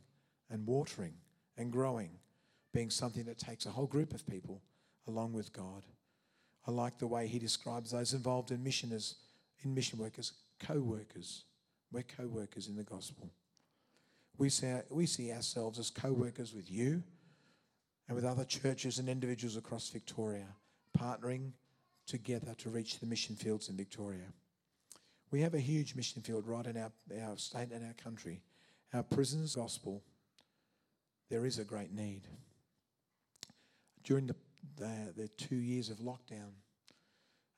and 0.50 0.66
watering 0.66 1.14
and 1.58 1.72
growing 1.72 2.12
being 2.74 2.90
something 2.90 3.26
that 3.26 3.38
takes 3.38 3.66
a 3.66 3.70
whole 3.70 3.88
group 3.88 4.14
of 4.14 4.26
people 4.28 4.62
along 5.08 5.34
with 5.34 5.54
God. 5.54 5.84
I 6.68 6.72
like 6.72 6.98
the 6.98 7.08
way 7.08 7.28
he 7.28 7.40
describes 7.40 7.92
those 7.92 8.14
involved 8.14 8.52
in 8.52 8.64
mission 8.64 8.92
as 8.92 9.16
in 9.64 9.74
mission 9.74 10.00
workers, 10.00 10.34
co-workers. 10.60 11.44
We're 11.92 12.04
co-workers 12.04 12.68
in 12.68 12.76
the 12.76 12.84
gospel. 12.84 13.32
We 14.38 14.50
see, 14.50 14.74
we 14.90 15.06
see 15.06 15.32
ourselves 15.32 15.80
as 15.80 15.90
co-workers 15.90 16.54
with 16.54 16.70
you 16.70 17.02
and 18.08 18.16
with 18.16 18.26
other 18.26 18.44
churches 18.44 19.00
and 19.00 19.10
individuals 19.10 19.58
across 19.58 19.90
Victoria, 19.90 20.48
partnering 20.98 21.52
together 22.06 22.54
to 22.60 22.70
reach 22.70 23.00
the 23.00 23.06
mission 23.06 23.36
fields 23.36 23.70
in 23.70 23.76
Victoria. 23.76 24.34
We 25.32 25.42
have 25.42 25.54
a 25.54 25.60
huge 25.60 25.96
mission 25.96 26.22
field 26.22 26.48
right 26.48 26.66
in 26.66 26.78
our, 26.78 26.92
our 27.22 27.38
state 27.38 27.72
and 27.74 27.86
our 27.86 27.96
country. 28.02 28.42
Our 28.94 29.04
prisons 29.04 29.56
gospel, 29.56 30.04
there 31.30 31.46
is 31.46 31.60
a 31.60 31.66
great 31.66 31.92
need. 31.92 32.22
During 34.04 34.28
the 34.28 34.36
the, 34.76 35.14
the 35.16 35.28
two 35.30 35.56
years 35.56 35.90
of 35.90 35.98
lockdown, 35.98 36.52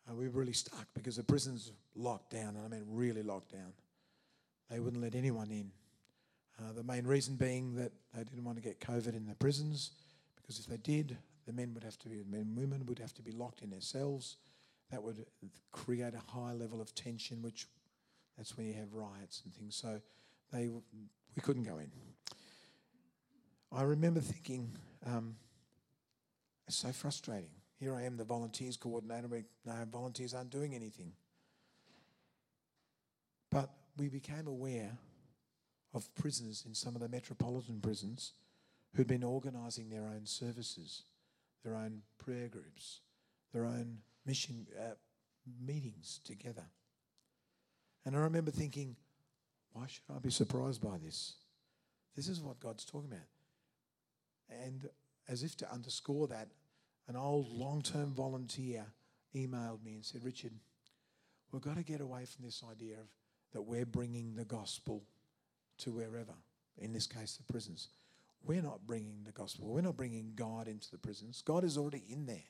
uh, 0.10 0.15
we 0.15 0.28
were 0.28 0.39
really 0.39 0.54
stuck 0.54 0.88
because 0.93 1.15
the 1.15 1.24
prisons 1.24 1.72
locked 1.95 2.32
down, 2.32 2.56
and 2.56 2.65
I 2.65 2.67
mean 2.67 2.86
really 2.88 3.24
locked 3.24 3.52
down. 3.52 3.74
They 4.69 4.80
wouldn't 4.80 5.02
let 5.02 5.15
anyone 5.15 5.50
in. 5.52 5.72
Uh, 6.60 6.74
the 6.74 6.84
main 6.84 7.08
reason 7.08 7.36
being 7.36 7.76
that 7.76 7.91
they 8.13 8.24
didn't 8.24 8.43
want 8.43 8.58
to 8.58 8.63
get 8.63 8.80
COVID 8.80 9.15
in 9.15 9.26
the 9.26 9.36
prisons, 9.36 9.91
because 10.36 10.60
if 10.60 10.67
they 10.67 10.78
did, 10.78 11.17
the 11.45 11.54
men 11.54 11.74
would 11.74 11.84
have 11.84 11.98
to 12.00 12.10
be, 12.10 12.24
men 12.30 12.41
and 12.41 12.58
women 12.58 12.86
would 12.86 13.00
have 13.00 13.13
to 13.15 13.22
be 13.22 13.32
locked 13.32 13.62
in 13.62 13.69
their 13.69 13.82
cells. 13.82 14.38
That 14.91 15.02
would 15.04 15.26
create 15.72 16.13
a 16.13 16.32
high 16.32 16.54
level 16.54 16.82
of 16.82 16.93
tension, 16.95 17.41
which 17.41 17.67
that's 18.38 18.58
when 18.58 18.67
you 18.67 18.74
have 18.74 18.93
riots 18.93 19.41
and 19.45 19.54
things. 19.54 19.76
So 19.76 20.02
they, 20.52 20.67
we 20.67 21.41
couldn't 21.41 21.63
go 21.63 21.78
in. 21.78 21.91
I 23.72 23.84
remember 23.84 24.19
thinking, 24.19 24.72
um, 25.06 25.36
it's 26.69 26.77
so 26.77 26.91
frustrating. 26.91 27.49
Here 27.79 27.95
I 27.95 28.03
am, 28.03 28.15
the 28.15 28.23
volunteers 28.23 28.77
coordinator. 28.77 29.27
No, 29.65 29.73
volunteers 29.91 30.36
aren't 30.36 30.51
doing 30.51 30.75
anything. 30.75 31.13
But 33.49 33.71
we 33.97 34.08
became 34.08 34.45
aware 34.45 34.95
of 35.95 36.13
prisoners 36.13 36.65
in 36.67 36.75
some 36.75 36.93
of 36.93 37.01
the 37.01 37.10
metropolitan 37.10 37.79
prisons 37.82 38.34
who'd 38.93 39.08
been 39.08 39.23
organising 39.23 39.89
their 39.89 40.03
own 40.03 40.27
services, 40.27 41.01
their 41.63 41.75
own 41.75 42.03
prayer 42.23 42.49
groups, 42.49 42.99
their 43.51 43.65
own 43.65 43.97
mission 44.27 44.67
uh, 44.79 44.91
meetings 45.65 46.19
together. 46.23 46.65
And 48.05 48.15
I 48.15 48.19
remember 48.19 48.51
thinking, 48.51 48.95
why 49.73 49.88
should 49.88 50.03
I 50.15 50.19
be 50.19 50.29
surprised 50.29 50.84
by 50.84 50.99
this? 51.03 51.34
This 52.15 52.27
is 52.27 52.41
what 52.41 52.60
God's 52.60 52.86
talking 52.86 53.10
about. 53.10 53.25
And 54.63 54.88
as 55.27 55.41
if 55.41 55.58
to 55.58 55.73
underscore 55.73 56.27
that, 56.27 56.49
an 57.10 57.15
old 57.15 57.52
long 57.52 57.82
term 57.82 58.13
volunteer 58.13 58.86
emailed 59.36 59.84
me 59.84 59.95
and 59.95 60.06
said, 60.06 60.24
Richard, 60.24 60.52
we've 61.52 61.62
got 61.62 61.76
to 61.76 61.84
get 61.84 62.02
away 62.02 62.26
from 62.26 62.45
this 62.45 62.63
idea 62.72 62.93
of 62.93 63.08
that 63.52 63.63
we're 63.63 63.86
bringing 63.86 64.36
the 64.36 64.45
gospel 64.45 65.04
to 65.80 65.91
wherever, 65.91 66.36
in 66.78 66.93
this 66.93 67.08
case, 67.08 67.36
the 67.36 67.52
prisons. 67.52 67.89
We're 68.45 68.62
not 68.62 68.86
bringing 68.86 69.24
the 69.26 69.32
gospel. 69.32 69.67
We're 69.67 69.82
not 69.82 69.98
bringing 69.98 70.34
God 70.36 70.67
into 70.67 70.89
the 70.91 71.00
prisons. 71.00 71.41
God 71.41 71.63
is 71.63 71.78
already 71.78 72.04
in 72.08 72.28
there. 72.28 72.48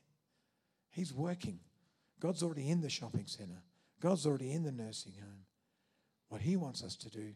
He's 0.92 1.14
working. 1.14 1.60
God's 2.20 2.44
already 2.44 2.70
in 2.70 2.82
the 2.82 2.90
shopping 2.90 3.28
centre. 3.28 3.64
God's 4.02 4.26
already 4.26 4.52
in 4.52 4.64
the 4.64 4.72
nursing 4.72 5.14
home. 5.20 5.46
What 6.28 6.42
He 6.42 6.58
wants 6.58 6.84
us 6.84 6.96
to 6.98 7.10
do 7.10 7.34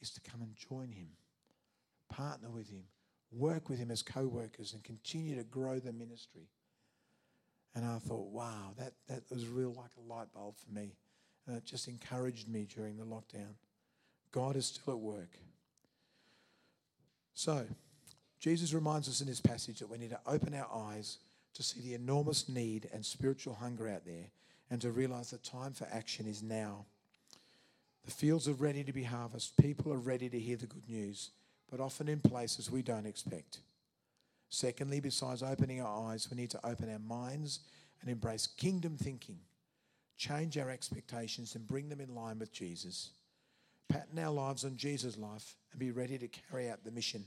is 0.00 0.10
to 0.10 0.20
come 0.20 0.42
and 0.42 0.56
join 0.56 0.90
Him, 0.90 1.08
partner 2.10 2.50
with 2.50 2.68
Him, 2.68 2.84
work 3.30 3.68
with 3.68 3.78
Him 3.78 3.90
as 3.90 4.02
co 4.02 4.26
workers, 4.26 4.74
and 4.74 4.82
continue 4.82 5.36
to 5.36 5.44
grow 5.44 5.78
the 5.78 5.92
ministry. 5.92 6.48
And 7.74 7.84
I 7.84 7.98
thought, 7.98 8.30
wow, 8.30 8.72
that, 8.78 8.92
that 9.08 9.22
was 9.30 9.48
real 9.48 9.72
like 9.72 9.90
a 9.98 10.12
light 10.12 10.32
bulb 10.32 10.54
for 10.56 10.72
me. 10.72 10.92
And 11.46 11.56
it 11.56 11.64
just 11.64 11.88
encouraged 11.88 12.48
me 12.48 12.66
during 12.72 12.96
the 12.96 13.04
lockdown. 13.04 13.54
God 14.30 14.56
is 14.56 14.66
still 14.66 14.94
at 14.94 15.00
work. 15.00 15.30
So, 17.34 17.66
Jesus 18.40 18.72
reminds 18.72 19.08
us 19.08 19.20
in 19.20 19.26
this 19.26 19.40
passage 19.40 19.78
that 19.80 19.88
we 19.88 19.98
need 19.98 20.10
to 20.10 20.20
open 20.26 20.54
our 20.54 20.68
eyes 20.72 21.18
to 21.54 21.62
see 21.62 21.80
the 21.80 21.94
enormous 21.94 22.48
need 22.48 22.88
and 22.92 23.04
spiritual 23.04 23.54
hunger 23.54 23.88
out 23.88 24.04
there 24.04 24.26
and 24.70 24.80
to 24.82 24.90
realize 24.90 25.30
the 25.30 25.38
time 25.38 25.72
for 25.72 25.88
action 25.90 26.26
is 26.26 26.42
now. 26.42 26.84
The 28.04 28.10
fields 28.10 28.48
are 28.48 28.54
ready 28.54 28.84
to 28.84 28.92
be 28.92 29.04
harvested, 29.04 29.56
people 29.64 29.92
are 29.92 29.98
ready 29.98 30.28
to 30.28 30.38
hear 30.38 30.56
the 30.56 30.66
good 30.66 30.88
news, 30.88 31.30
but 31.70 31.80
often 31.80 32.08
in 32.08 32.20
places 32.20 32.70
we 32.70 32.82
don't 32.82 33.06
expect. 33.06 33.60
Secondly, 34.54 35.00
besides 35.00 35.42
opening 35.42 35.80
our 35.80 36.10
eyes, 36.10 36.30
we 36.30 36.36
need 36.36 36.50
to 36.50 36.64
open 36.64 36.88
our 36.88 37.00
minds 37.00 37.60
and 38.00 38.08
embrace 38.08 38.46
kingdom 38.46 38.96
thinking, 38.96 39.40
change 40.16 40.56
our 40.56 40.70
expectations 40.70 41.56
and 41.56 41.66
bring 41.66 41.88
them 41.88 42.00
in 42.00 42.14
line 42.14 42.38
with 42.38 42.52
Jesus. 42.52 43.10
Pattern 43.88 44.18
our 44.20 44.30
lives 44.30 44.64
on 44.64 44.76
Jesus' 44.76 45.18
life 45.18 45.56
and 45.72 45.80
be 45.80 45.90
ready 45.90 46.18
to 46.18 46.28
carry 46.28 46.70
out 46.70 46.84
the 46.84 46.92
mission 46.92 47.26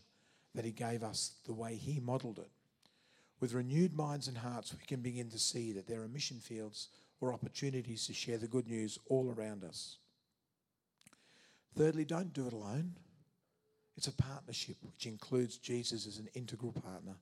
that 0.55 0.63
He 0.63 0.71
gave 0.71 1.03
us 1.03 1.33
the 1.45 1.53
way 1.53 1.75
He 1.75 1.99
modeled 1.99 2.39
it. 2.39 2.49
With 3.41 3.53
renewed 3.53 3.93
minds 3.93 4.29
and 4.29 4.37
hearts, 4.37 4.73
we 4.73 4.85
can 4.85 5.01
begin 5.01 5.29
to 5.31 5.37
see 5.37 5.73
that 5.73 5.85
there 5.85 6.01
are 6.01 6.07
mission 6.07 6.39
fields 6.39 6.87
or 7.19 7.33
opportunities 7.33 8.07
to 8.07 8.13
share 8.13 8.37
the 8.37 8.47
good 8.47 8.69
news 8.69 8.97
all 9.09 9.33
around 9.37 9.65
us. 9.65 9.97
Thirdly, 11.75 12.05
don't 12.05 12.31
do 12.31 12.47
it 12.47 12.53
alone. 12.53 12.93
It's 13.97 14.07
a 14.07 14.13
partnership 14.13 14.77
which 14.83 15.07
includes 15.07 15.57
Jesus 15.57 16.05
as 16.05 16.19
an 16.19 16.29
integral 16.35 16.71
partner. 16.71 17.15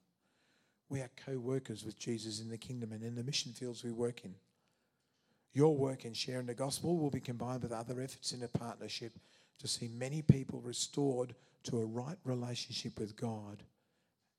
We 0.90 1.00
are 1.00 1.10
co 1.26 1.40
workers 1.40 1.86
with 1.86 1.98
Jesus 1.98 2.42
in 2.42 2.50
the 2.50 2.58
kingdom 2.58 2.92
and 2.92 3.02
in 3.02 3.16
the 3.16 3.24
mission 3.24 3.54
fields 3.54 3.84
we 3.84 3.92
work 3.92 4.26
in. 4.26 4.36
Your 5.54 5.76
work 5.76 6.04
in 6.04 6.14
sharing 6.14 6.48
the 6.48 6.54
gospel 6.54 6.98
will 6.98 7.10
be 7.10 7.22
combined 7.22 7.64
with 7.64 7.72
other 7.72 8.02
efforts 8.02 8.34
in 8.34 8.44
a 8.44 8.48
partnership 8.50 9.14
to 9.60 9.70
see 9.70 9.88
many 9.88 10.22
people 10.22 10.60
restored 10.60 11.34
to 11.64 11.80
a 11.80 11.86
right 11.86 12.18
relationship 12.26 13.00
with 13.00 13.16
God 13.16 13.64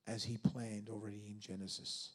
as 0.05 0.23
He 0.23 0.37
planned 0.37 0.89
already 0.89 1.23
in 1.25 1.39
Genesis. 1.39 2.11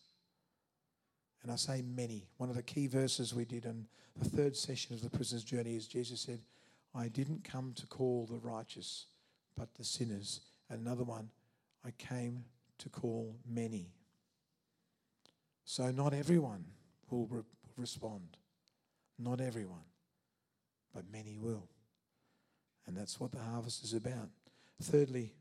And 1.43 1.51
I 1.51 1.57
say 1.57 1.83
many. 1.83 2.29
One 2.37 2.49
of 2.49 2.55
the 2.55 2.63
key 2.63 2.87
verses 2.87 3.35
we 3.35 3.45
did 3.45 3.65
in 3.65 3.87
the 4.17 4.29
third 4.29 4.57
session 4.57 4.95
of 4.95 5.03
the 5.03 5.11
prisoner's 5.11 5.43
journey 5.43 5.75
is 5.75 5.89
Jesus 5.89 6.21
said, 6.21 6.41
I 6.95 7.09
didn't 7.09 7.43
come 7.43 7.73
to 7.75 7.87
call 7.87 8.27
the 8.27 8.39
righteous, 8.39 9.07
but 9.57 9.75
the 9.75 9.85
sinners. 9.85 10.41
Another 10.69 11.05
one, 11.05 11.31
I 11.85 11.91
came 11.93 12.45
to 12.79 12.89
call 12.89 13.37
many. 13.49 13.93
So 15.65 15.91
not 15.91 16.15
everyone 16.15 16.65
will 17.11 17.27
re- 17.27 17.43
respond. 17.77 18.37
Not 19.19 19.41
everyone, 19.41 19.85
but 20.95 21.05
many 21.13 21.39
will. 21.39 21.69
And 22.87 22.97
that's 22.97 23.21
what 23.21 23.33
the 23.33 23.39
harvest 23.39 23.85
is 23.85 23.93
about. 23.93 24.29
Thirdly, 24.83 25.35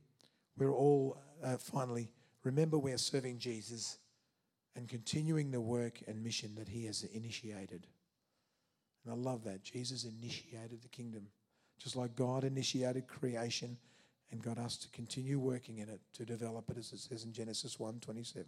we're 0.58 0.72
all, 0.72 1.18
uh, 1.44 1.58
finally, 1.58 2.12
remember 2.44 2.78
we're 2.78 2.98
serving 2.98 3.40
Jesus 3.40 3.98
and 4.76 4.88
continuing 4.88 5.52
the 5.52 5.62
work 5.62 6.00
and 6.08 6.24
mission 6.24 6.56
that 6.56 6.70
he 6.70 6.86
has 6.86 7.04
initiated. 7.04 7.88
And 9.04 9.14
I 9.14 9.18
love 9.18 9.44
that. 9.46 9.64
Jesus 9.64 10.04
initiated 10.04 10.82
the 10.84 10.90
kingdom, 10.90 11.28
just 11.82 11.96
like 11.96 12.16
God 12.16 12.44
initiated 12.44 13.08
creation 13.08 13.78
and 14.32 14.42
got 14.42 14.58
us 14.58 14.78
to 14.78 14.90
continue 14.90 15.38
working 15.40 15.80
in 15.80 15.90
it 15.90 16.00
to 16.14 16.26
develop 16.26 16.70
it, 16.70 16.78
as 16.78 16.92
it 16.94 17.00
says 17.00 17.26
in 17.26 17.34
Genesis 17.34 17.80
1 17.80 18.00
27. 18.00 18.46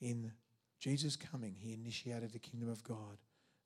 In 0.00 0.32
Jesus 0.78 1.16
coming, 1.16 1.54
he 1.58 1.72
initiated 1.72 2.32
the 2.32 2.38
kingdom 2.38 2.70
of 2.70 2.82
God. 2.82 3.18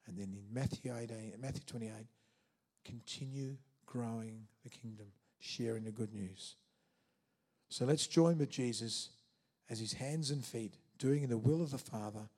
And 0.07 0.19
then 0.19 0.35
in 0.35 0.53
Matthew 0.53 0.95
18, 0.95 1.35
Matthew 1.41 1.63
28, 1.67 1.93
continue 2.85 3.57
growing 3.87 4.47
the 4.65 4.71
kingdom, 4.71 5.07
sharing 5.39 5.85
the 5.85 5.91
good 5.91 6.13
news. 6.13 6.57
So 7.69 7.85
let's 7.85 8.07
join 8.07 8.39
with 8.39 8.51
Jesus 8.51 9.11
as 9.69 9.79
his 9.79 9.93
hands 9.93 10.31
and 10.31 10.45
feet, 10.45 10.75
doing 10.99 11.29
the 11.29 11.39
will 11.39 11.63
of 11.63 11.71
the 11.71 11.79
Father 11.79 12.29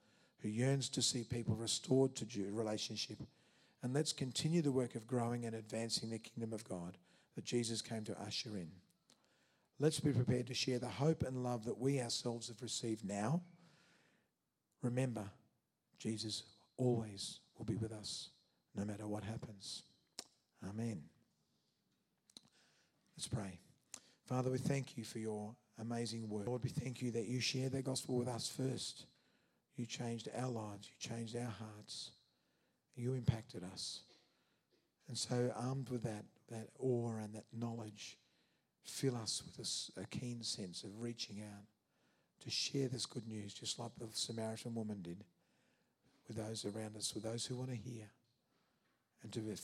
who 0.41 0.49
yearns 0.49 0.89
to 0.91 1.03
see 1.03 1.23
people 1.23 1.55
restored 1.55 2.15
to 2.17 2.27
relationship. 2.51 3.19
And 3.83 3.95
let's 3.95 4.13
continue 4.13 4.61
the 4.61 4.73
work 4.73 4.95
of 4.95 5.07
growing 5.07 5.47
and 5.47 5.55
advancing 5.55 6.11
the 6.11 6.19
kingdom 6.19 6.53
of 6.53 6.65
God 6.65 6.99
that 7.35 7.45
Jesus 7.45 7.83
came 7.83 8.05
to 8.05 8.21
usher 8.21 8.57
in. 8.57 8.71
Let's 9.79 10.01
be 10.01 10.13
prepared 10.13 10.47
to 10.47 10.55
share 10.55 10.79
the 10.79 10.89
hope 10.89 11.23
and 11.23 11.43
love 11.43 11.65
that 11.65 11.79
we 11.79 12.01
ourselves 12.01 12.49
have 12.49 12.63
received 12.63 13.05
now. 13.05 13.43
Remember, 14.83 15.25
Jesus 15.99 16.43
always 16.77 17.41
will 17.57 17.65
be 17.65 17.77
with 17.77 17.93
us, 17.93 18.31
no 18.75 18.85
matter 18.85 19.07
what 19.07 19.25
happens. 19.25 19.83
Amen. 20.69 21.03
Let's 23.17 23.29
pray. 23.29 23.59
Father, 24.27 24.51
we 24.51 24.59
thank 24.59 24.97
you 24.97 25.05
for 25.05 25.19
your 25.19 25.55
amazing 25.81 26.29
word. 26.29 26.47
Lord, 26.47 26.63
we 26.63 26.71
thank 26.71 27.03
you 27.03 27.11
that 27.13 27.27
you 27.27 27.41
shared 27.41 27.73
the 27.73 27.83
gospel 27.83 28.17
with 28.17 28.29
us 28.29 28.49
first. 28.49 29.07
You 29.77 29.87
changed 29.87 30.29
our 30.37 30.49
lives, 30.49 30.89
you 30.89 31.09
changed 31.09 31.37
our 31.37 31.43
hearts, 31.43 32.11
you 32.95 33.15
impacted 33.15 33.65
us. 33.65 34.01
And 35.09 35.17
so, 35.17 35.53
armed 35.57 35.89
with 35.89 36.03
that, 36.05 36.25
that 36.53 36.69
awe 36.79 37.17
and 37.23 37.35
that 37.35 37.45
knowledge, 37.53 38.19
fill 38.85 39.17
us 39.17 39.43
with 39.45 39.67
a, 39.67 40.01
a 40.03 40.07
keen 40.07 40.43
sense 40.43 40.85
of 40.85 40.91
reaching 41.01 41.43
out 41.43 41.65
to 42.43 42.51
share 42.51 42.89
this 42.89 43.07
good 43.07 43.27
news, 43.27 43.55
just 43.55 43.79
like 43.79 43.93
the 43.99 44.09
Samaritan 44.13 44.75
woman 44.75 45.01
did, 45.03 45.25
with 46.27 46.37
those 46.37 46.65
around 46.65 46.97
us, 46.97 47.15
with 47.15 47.25
those 47.25 47.47
who 47.47 47.57
want 47.57 47.71
to 47.71 47.77
hear, 47.77 48.07
and 49.23 49.33
to 49.33 49.55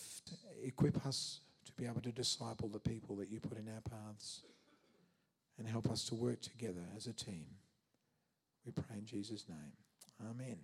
equip 0.62 1.04
us 1.06 1.40
to 1.64 1.72
be 1.72 1.86
able 1.86 2.00
to 2.00 2.12
disciple 2.12 2.68
the 2.68 2.78
people 2.78 3.16
that 3.16 3.28
you 3.28 3.40
put 3.40 3.58
in 3.58 3.68
our 3.68 3.80
paths 3.80 4.42
and 5.58 5.66
help 5.66 5.90
us 5.90 6.04
to 6.04 6.14
work 6.14 6.40
together 6.40 6.82
as 6.96 7.06
a 7.06 7.12
team. 7.12 7.46
We 8.64 8.72
pray 8.72 8.98
in 8.98 9.06
Jesus' 9.06 9.44
name. 9.48 9.72
Amen. 10.30 10.58